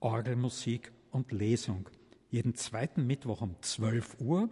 [0.01, 1.89] Orgelmusik und Lesung.
[2.31, 4.49] Jeden zweiten Mittwoch um 12 Uhr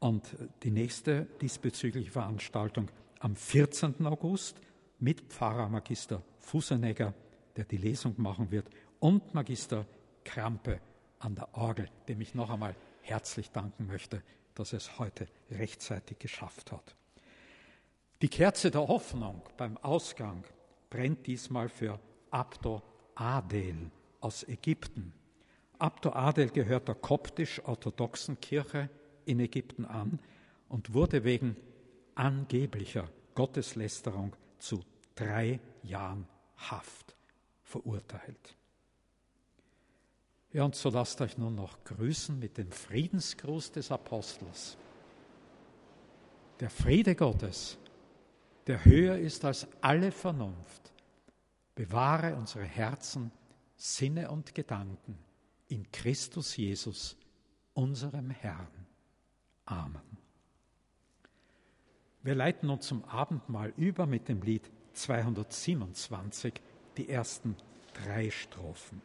[0.00, 2.90] und die nächste diesbezügliche Veranstaltung
[3.20, 4.06] am 14.
[4.06, 4.60] August
[4.98, 7.14] mit Pfarrer Magister Fusenegger,
[7.56, 9.86] der die Lesung machen wird, und Magister
[10.24, 10.80] Krampe
[11.18, 14.22] an der Orgel, dem ich noch einmal herzlich danken möchte,
[14.54, 16.96] dass er es heute rechtzeitig geschafft hat.
[18.22, 20.44] Die Kerze der Hoffnung beim Ausgang
[20.88, 21.98] brennt diesmal für
[22.30, 22.82] Abdo
[23.14, 23.90] Adel
[24.20, 25.12] aus Ägypten.
[25.78, 28.90] Abdo Adel gehört der koptisch-orthodoxen Kirche
[29.24, 30.18] in Ägypten an
[30.68, 31.56] und wurde wegen
[32.14, 34.82] angeblicher Gotteslästerung zu
[35.14, 37.16] drei Jahren Haft
[37.62, 38.56] verurteilt.
[40.52, 44.76] Ja, und so lasst euch nun noch grüßen mit dem Friedensgruß des Apostels.
[46.58, 47.78] Der Friede Gottes,
[48.66, 50.92] der höher ist als alle Vernunft,
[51.74, 53.30] bewahre unsere Herzen,
[53.76, 55.18] Sinne und Gedanken
[55.68, 57.16] in Christus Jesus,
[57.72, 58.79] unserem Herrn.
[59.70, 60.02] Amen.
[62.22, 66.54] Wir leiten uns zum Abendmahl über mit dem Lied 227,
[66.96, 67.56] die ersten
[67.94, 69.00] drei Strophen.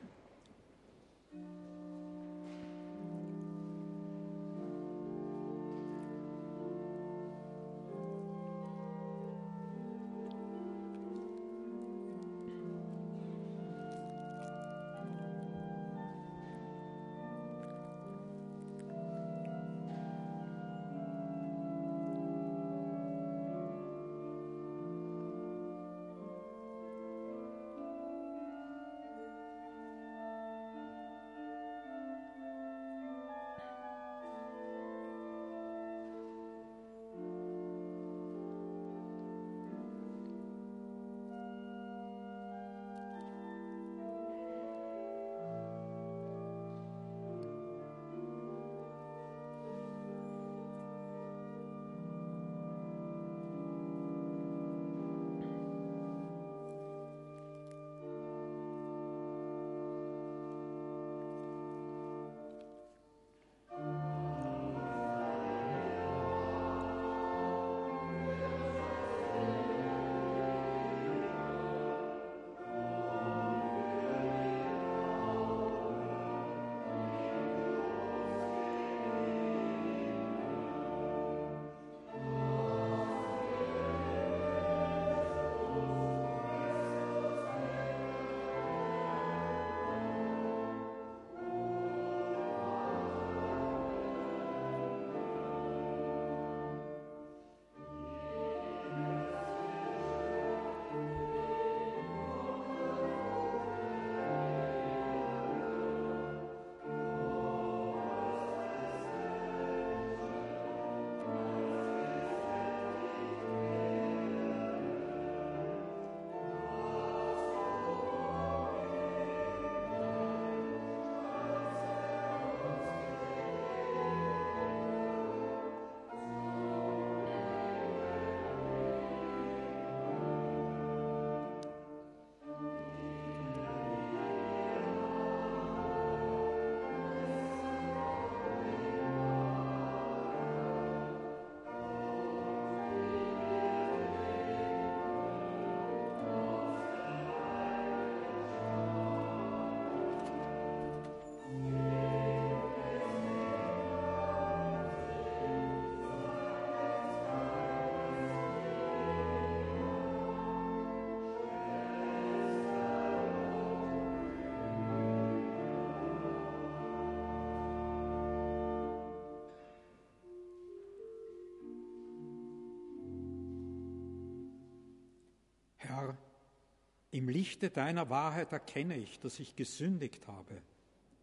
[177.16, 180.61] Im Lichte deiner Wahrheit erkenne ich, dass ich gesündigt habe,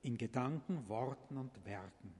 [0.01, 2.15] in Gedanken, Worten und Werken.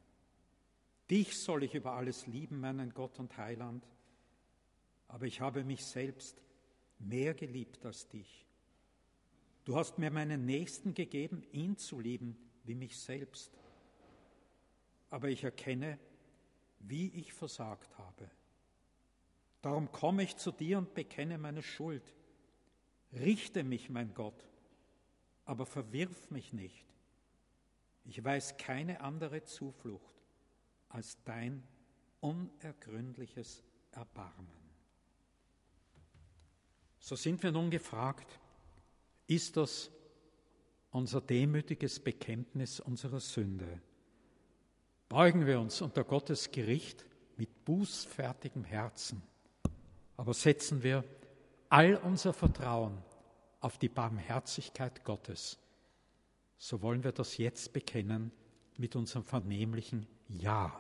[1.11, 3.83] Dich soll ich über alles lieben, meinen Gott und Heiland,
[5.09, 6.43] aber ich habe mich selbst
[6.99, 8.47] mehr geliebt als dich.
[9.65, 13.59] Du hast mir meinen Nächsten gegeben, ihn zu lieben wie mich selbst.
[15.09, 15.99] Aber ich erkenne,
[16.81, 18.31] wie ich versagt habe.
[19.63, 22.13] Darum komme ich zu dir und bekenne meine Schuld.
[23.13, 24.47] Richte mich, mein Gott,
[25.45, 26.87] aber verwirf mich nicht.
[28.05, 30.15] Ich weiß keine andere Zuflucht
[30.89, 31.63] als dein
[32.21, 34.63] unergründliches Erbarmen.
[36.99, 38.39] So sind wir nun gefragt,
[39.27, 39.91] ist das
[40.91, 43.81] unser demütiges Bekenntnis unserer Sünde?
[45.09, 47.05] Beugen wir uns unter Gottes Gericht
[47.37, 49.23] mit bußfertigem Herzen,
[50.17, 51.05] aber setzen wir
[51.73, 52.99] all unser Vertrauen
[53.61, 55.59] auf die Barmherzigkeit Gottes,
[56.59, 58.31] so wollen wir das jetzt bekennen
[58.77, 60.79] mit unserem vernehmlichen Ja.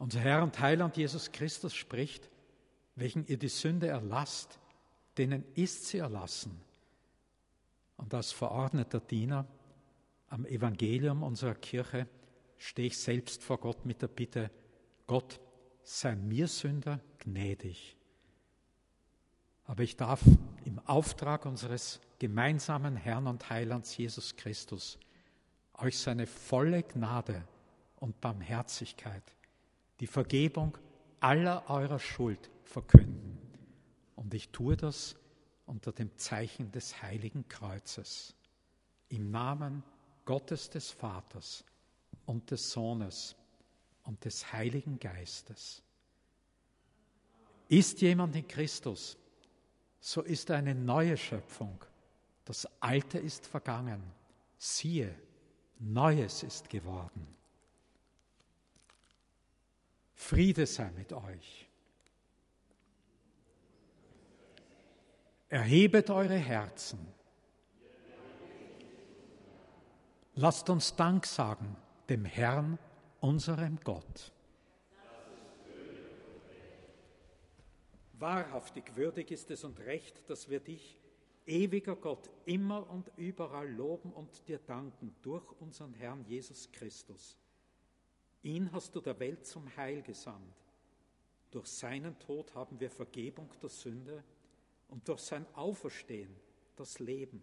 [0.00, 2.28] Unser Herr und Heiland Jesus Christus spricht,
[2.96, 4.58] welchen ihr die Sünde erlasst,
[5.16, 6.60] denen ist sie erlassen.
[7.96, 9.46] Und als verordneter Diener
[10.30, 12.08] am Evangelium unserer Kirche
[12.58, 14.50] stehe ich selbst vor Gott mit der Bitte,
[15.06, 15.38] Gott,
[15.84, 17.95] sei mir Sünder gnädig.
[19.66, 20.22] Aber ich darf
[20.64, 24.98] im Auftrag unseres gemeinsamen Herrn und Heilands Jesus Christus
[25.78, 27.46] euch seine volle Gnade
[27.96, 29.22] und Barmherzigkeit,
[30.00, 30.78] die Vergebung
[31.20, 33.38] aller eurer Schuld verkünden.
[34.14, 35.16] Und ich tue das
[35.66, 38.34] unter dem Zeichen des heiligen Kreuzes.
[39.08, 39.82] Im Namen
[40.24, 41.64] Gottes des Vaters
[42.24, 43.36] und des Sohnes
[44.04, 45.82] und des Heiligen Geistes.
[47.68, 49.16] Ist jemand in Christus,
[50.00, 51.84] so ist eine neue Schöpfung.
[52.44, 54.02] Das Alte ist vergangen.
[54.58, 55.14] Siehe,
[55.78, 57.26] Neues ist geworden.
[60.14, 61.68] Friede sei mit euch.
[65.48, 66.98] Erhebet eure Herzen.
[70.34, 71.76] Lasst uns Dank sagen
[72.08, 72.78] dem Herrn,
[73.20, 74.32] unserem Gott.
[78.18, 80.98] Wahrhaftig würdig ist es und recht, dass wir dich,
[81.44, 87.36] ewiger Gott, immer und überall loben und dir danken durch unseren Herrn Jesus Christus.
[88.42, 90.56] Ihn hast du der Welt zum Heil gesandt.
[91.50, 94.24] Durch seinen Tod haben wir Vergebung der Sünde
[94.88, 96.34] und durch sein Auferstehen
[96.74, 97.42] das Leben.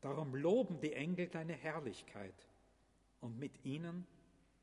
[0.00, 2.48] Darum loben die Engel deine Herrlichkeit
[3.20, 4.06] und mit ihnen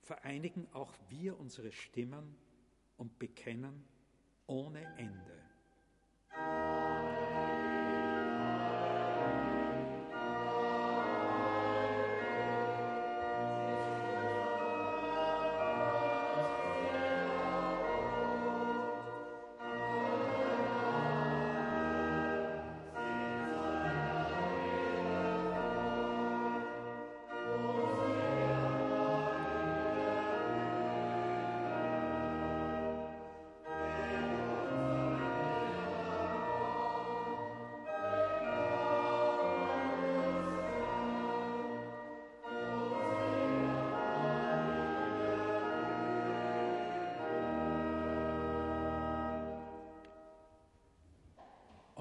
[0.01, 2.35] vereinigen auch wir unsere Stimmen
[2.97, 3.83] und bekennen,
[4.47, 5.37] ohne Ende.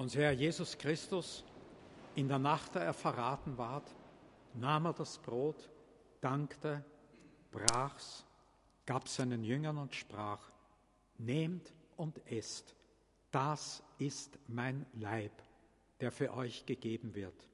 [0.07, 1.43] Unser Herr Jesus Christus,
[2.15, 3.93] in der Nacht, da er verraten ward,
[4.53, 5.69] nahm er das Brot,
[6.21, 6.81] dankte,
[7.51, 8.25] brach's,
[8.85, 10.49] gab seinen Jüngern und sprach,
[11.17, 12.73] Nehmt und esst,
[13.31, 15.43] das ist mein Leib,
[15.99, 17.49] der für euch gegeben wird.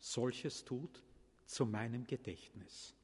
[0.00, 1.04] Solches tut
[1.46, 2.96] zu meinem Gedächtnis.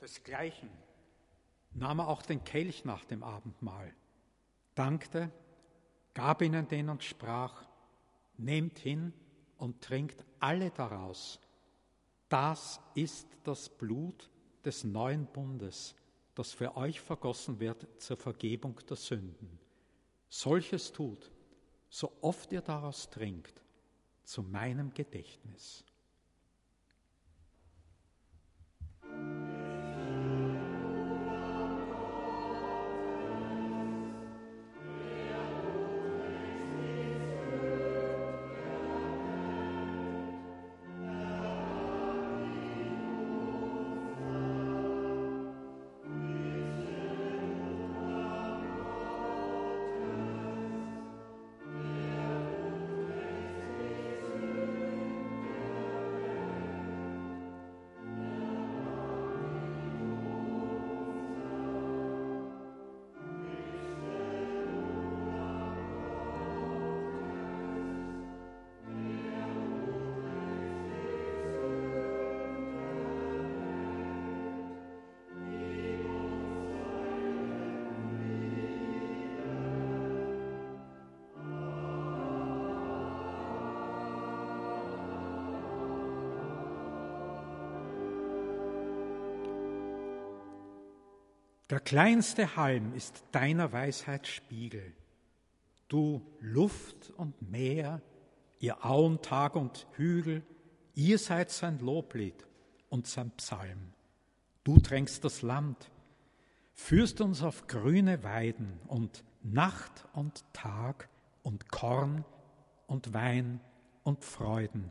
[0.00, 0.85] Desgleichen
[1.72, 3.94] nahm er auch den Kelch nach dem Abendmahl,
[4.74, 5.30] dankte,
[6.14, 7.64] gab ihnen den und sprach,
[8.36, 9.12] nehmt hin
[9.58, 11.40] und trinkt alle daraus.
[12.28, 14.30] Das ist das Blut
[14.64, 15.94] des neuen Bundes,
[16.34, 19.58] das für euch vergossen wird zur Vergebung der Sünden.
[20.28, 21.30] Solches tut,
[21.88, 23.62] so oft ihr daraus trinkt,
[24.24, 25.84] zu meinem Gedächtnis.
[91.86, 94.92] Kleinste Halm ist deiner Weisheit Spiegel.
[95.86, 98.02] Du Luft und Meer,
[98.58, 100.42] ihr Auen, Tag und Hügel,
[100.94, 102.44] ihr seid sein Loblied
[102.88, 103.92] und sein Psalm.
[104.64, 105.92] Du tränkst das Land,
[106.74, 111.08] führst uns auf grüne Weiden und Nacht und Tag
[111.44, 112.24] und Korn
[112.88, 113.60] und Wein
[114.02, 114.90] und Freuden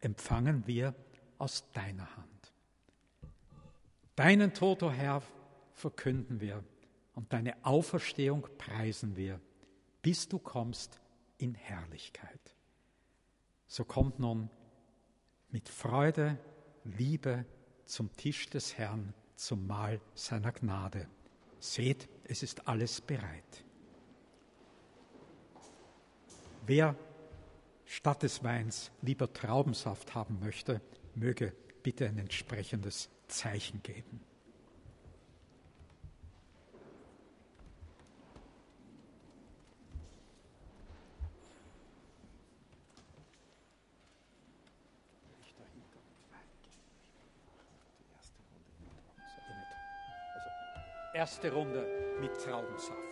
[0.00, 0.94] empfangen wir
[1.36, 2.54] aus deiner Hand.
[4.16, 5.22] Deinen Tod, o oh Herr,
[5.80, 6.62] verkünden wir
[7.14, 9.40] und deine Auferstehung preisen wir,
[10.02, 11.00] bis du kommst
[11.38, 12.54] in Herrlichkeit.
[13.66, 14.50] So kommt nun
[15.50, 16.38] mit Freude,
[16.84, 17.44] Liebe
[17.86, 21.08] zum Tisch des Herrn, zum Mahl seiner Gnade.
[21.58, 23.64] Seht, es ist alles bereit.
[26.66, 26.96] Wer
[27.84, 30.80] statt des Weins lieber Traubensaft haben möchte,
[31.14, 34.20] möge bitte ein entsprechendes Zeichen geben.
[51.20, 51.86] Erste Runde
[52.18, 53.09] mit Traubensaft.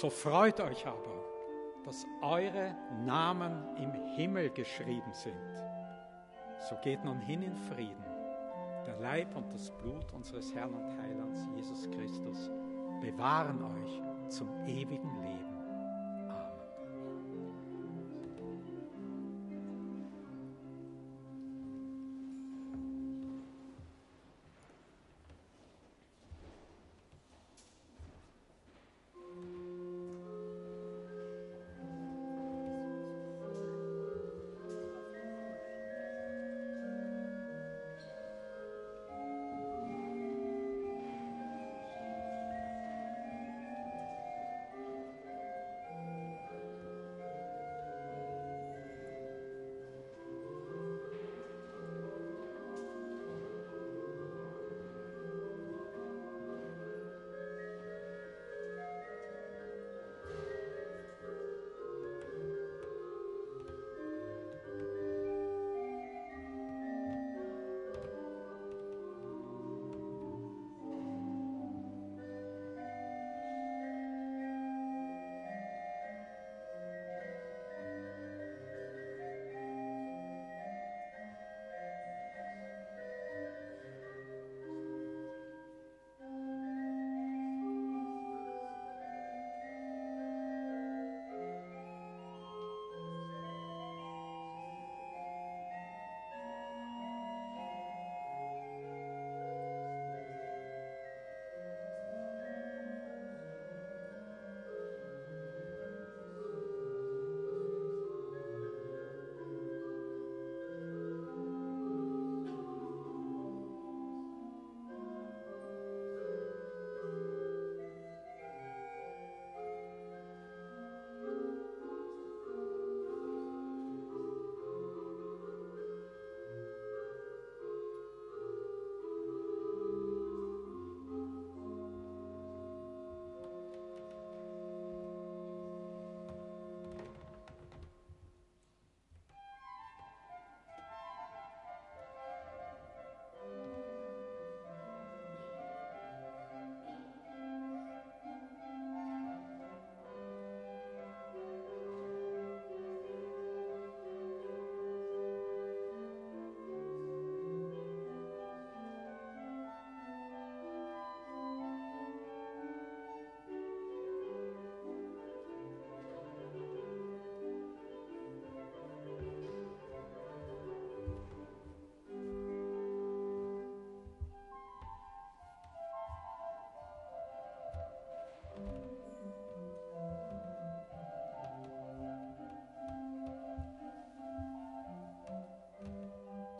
[0.00, 1.26] So freut euch aber,
[1.84, 2.74] dass eure
[3.04, 5.34] Namen im Himmel geschrieben sind.
[6.70, 8.06] So geht nun hin in Frieden.
[8.86, 12.48] Der Leib und das Blut unseres Herrn und Heilands Jesus Christus
[13.02, 15.39] bewahren euch zum ewigen Leben.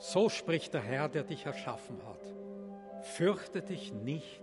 [0.00, 3.04] So spricht der Herr, der dich erschaffen hat.
[3.04, 4.40] Fürchte dich nicht,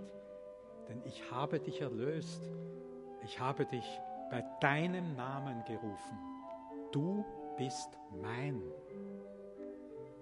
[0.87, 2.43] denn ich habe dich erlöst.
[3.23, 3.83] Ich habe dich
[4.29, 6.19] bei deinem Namen gerufen.
[6.91, 7.25] Du
[7.57, 7.89] bist
[8.21, 8.61] mein.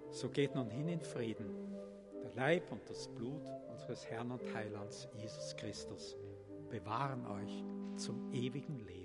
[0.10, 1.76] So geht nun hin in Frieden.
[2.24, 6.16] Der Leib und das Blut unseres Herrn und Heilands Jesus Christus
[6.70, 7.64] bewahren euch
[7.98, 9.05] zum ewigen Leben.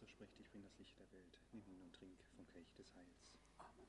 [0.00, 1.36] Christus spricht, ich bin das Licht der Welt.
[1.52, 3.28] Nimm ihn und trink vom Kelch des Heils.
[3.58, 3.86] Amen.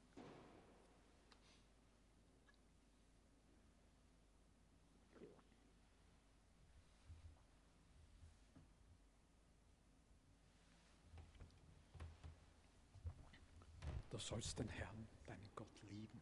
[14.20, 16.22] sollst den Herrn, deinen Gott, lieben,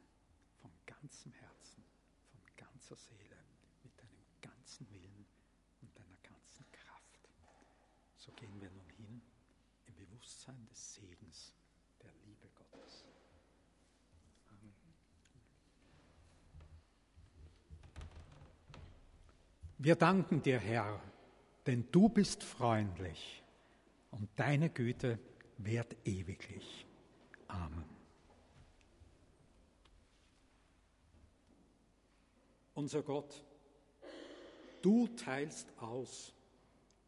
[0.61, 1.83] von ganzem Herzen,
[2.31, 3.37] von ganzer Seele,
[3.83, 5.25] mit deinem ganzen Willen
[5.81, 7.29] und deiner ganzen Kraft.
[8.15, 8.88] So gehen wir nun
[10.19, 11.53] Bewusstsein des Segens
[12.03, 13.05] der Liebe Gottes.
[14.49, 14.73] Amen.
[19.77, 21.01] Wir danken dir, Herr,
[21.65, 23.43] denn du bist freundlich
[24.11, 25.19] und deine Güte
[25.57, 26.85] währt ewiglich.
[27.47, 27.85] Amen.
[32.73, 33.41] Unser Gott,
[34.81, 36.33] du teilst aus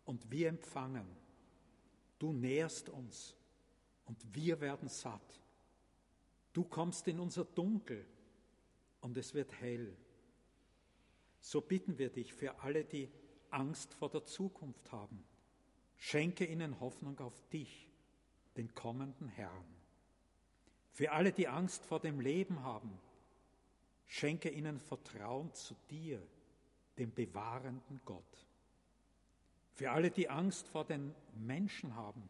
[0.05, 1.20] und wir empfangen.
[2.21, 3.35] Du nährst uns
[4.05, 5.41] und wir werden satt.
[6.53, 8.05] Du kommst in unser Dunkel
[8.99, 9.97] und es wird hell.
[11.39, 13.09] So bitten wir dich für alle, die
[13.49, 15.23] Angst vor der Zukunft haben.
[15.97, 17.89] Schenke ihnen Hoffnung auf dich,
[18.55, 19.75] den kommenden Herrn.
[20.91, 22.99] Für alle, die Angst vor dem Leben haben,
[24.05, 26.21] schenke ihnen Vertrauen zu dir,
[26.99, 28.45] dem bewahrenden Gott.
[29.73, 32.29] Für alle, die Angst vor den Menschen haben,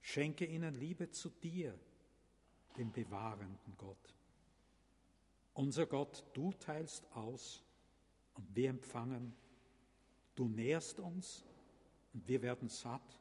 [0.00, 1.78] schenke ihnen Liebe zu dir,
[2.76, 4.14] dem bewahrenden Gott.
[5.54, 7.62] Unser Gott, du teilst aus
[8.34, 9.34] und wir empfangen.
[10.34, 11.44] Du nährst uns
[12.12, 13.18] und wir werden satt.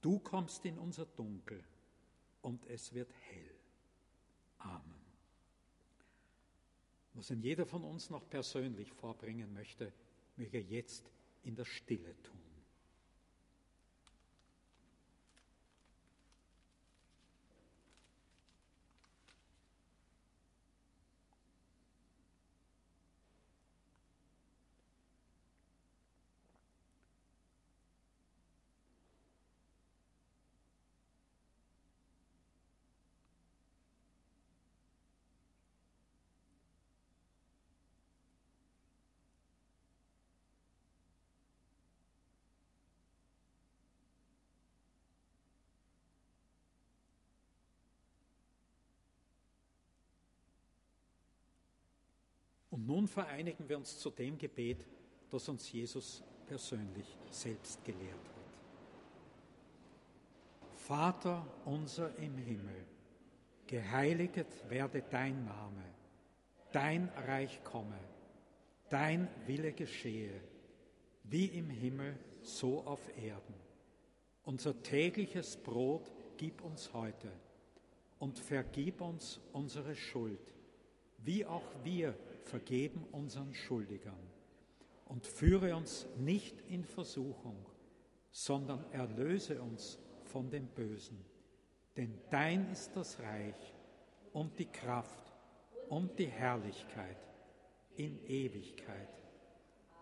[0.00, 1.62] Du kommst in unser Dunkel
[2.42, 3.54] und es wird hell.
[4.58, 4.98] Amen.
[7.14, 9.92] Was ein jeder von uns noch persönlich vorbringen möchte,
[10.36, 11.10] möge jetzt
[11.42, 12.47] in der Stille tun.
[52.78, 54.86] Und nun vereinigen wir uns zu dem Gebet,
[55.32, 58.36] das uns Jesus persönlich selbst gelehrt hat.
[60.76, 62.86] Vater unser im Himmel,
[63.66, 65.82] geheiliget werde dein Name,
[66.70, 67.98] dein Reich komme,
[68.90, 70.40] dein Wille geschehe,
[71.24, 73.54] wie im Himmel, so auf Erden.
[74.44, 77.32] Unser tägliches Brot gib uns heute
[78.20, 80.54] und vergib uns unsere Schuld,
[81.24, 82.14] wie auch wir
[82.48, 84.26] vergeben unseren Schuldigern
[85.04, 87.64] und führe uns nicht in Versuchung,
[88.30, 91.24] sondern erlöse uns von dem Bösen.
[91.96, 93.74] Denn dein ist das Reich
[94.32, 95.32] und die Kraft
[95.88, 97.16] und die Herrlichkeit
[97.96, 99.08] in Ewigkeit.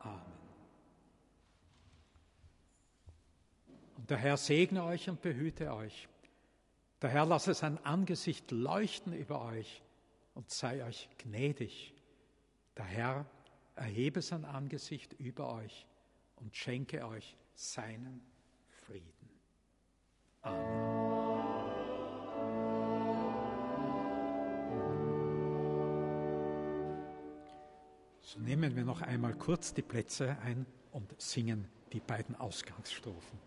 [0.00, 0.32] Amen.
[3.96, 6.08] Und der Herr segne euch und behüte euch.
[7.02, 9.82] Der Herr lasse sein Angesicht leuchten über euch
[10.34, 11.95] und sei euch gnädig.
[12.76, 13.26] Der Herr
[13.74, 15.86] erhebe sein Angesicht über euch
[16.36, 18.20] und schenke euch seinen
[18.68, 19.30] Frieden.
[20.42, 20.96] Amen.
[28.20, 33.38] So nehmen wir noch einmal kurz die Plätze ein und singen die beiden Ausgangsstrophen.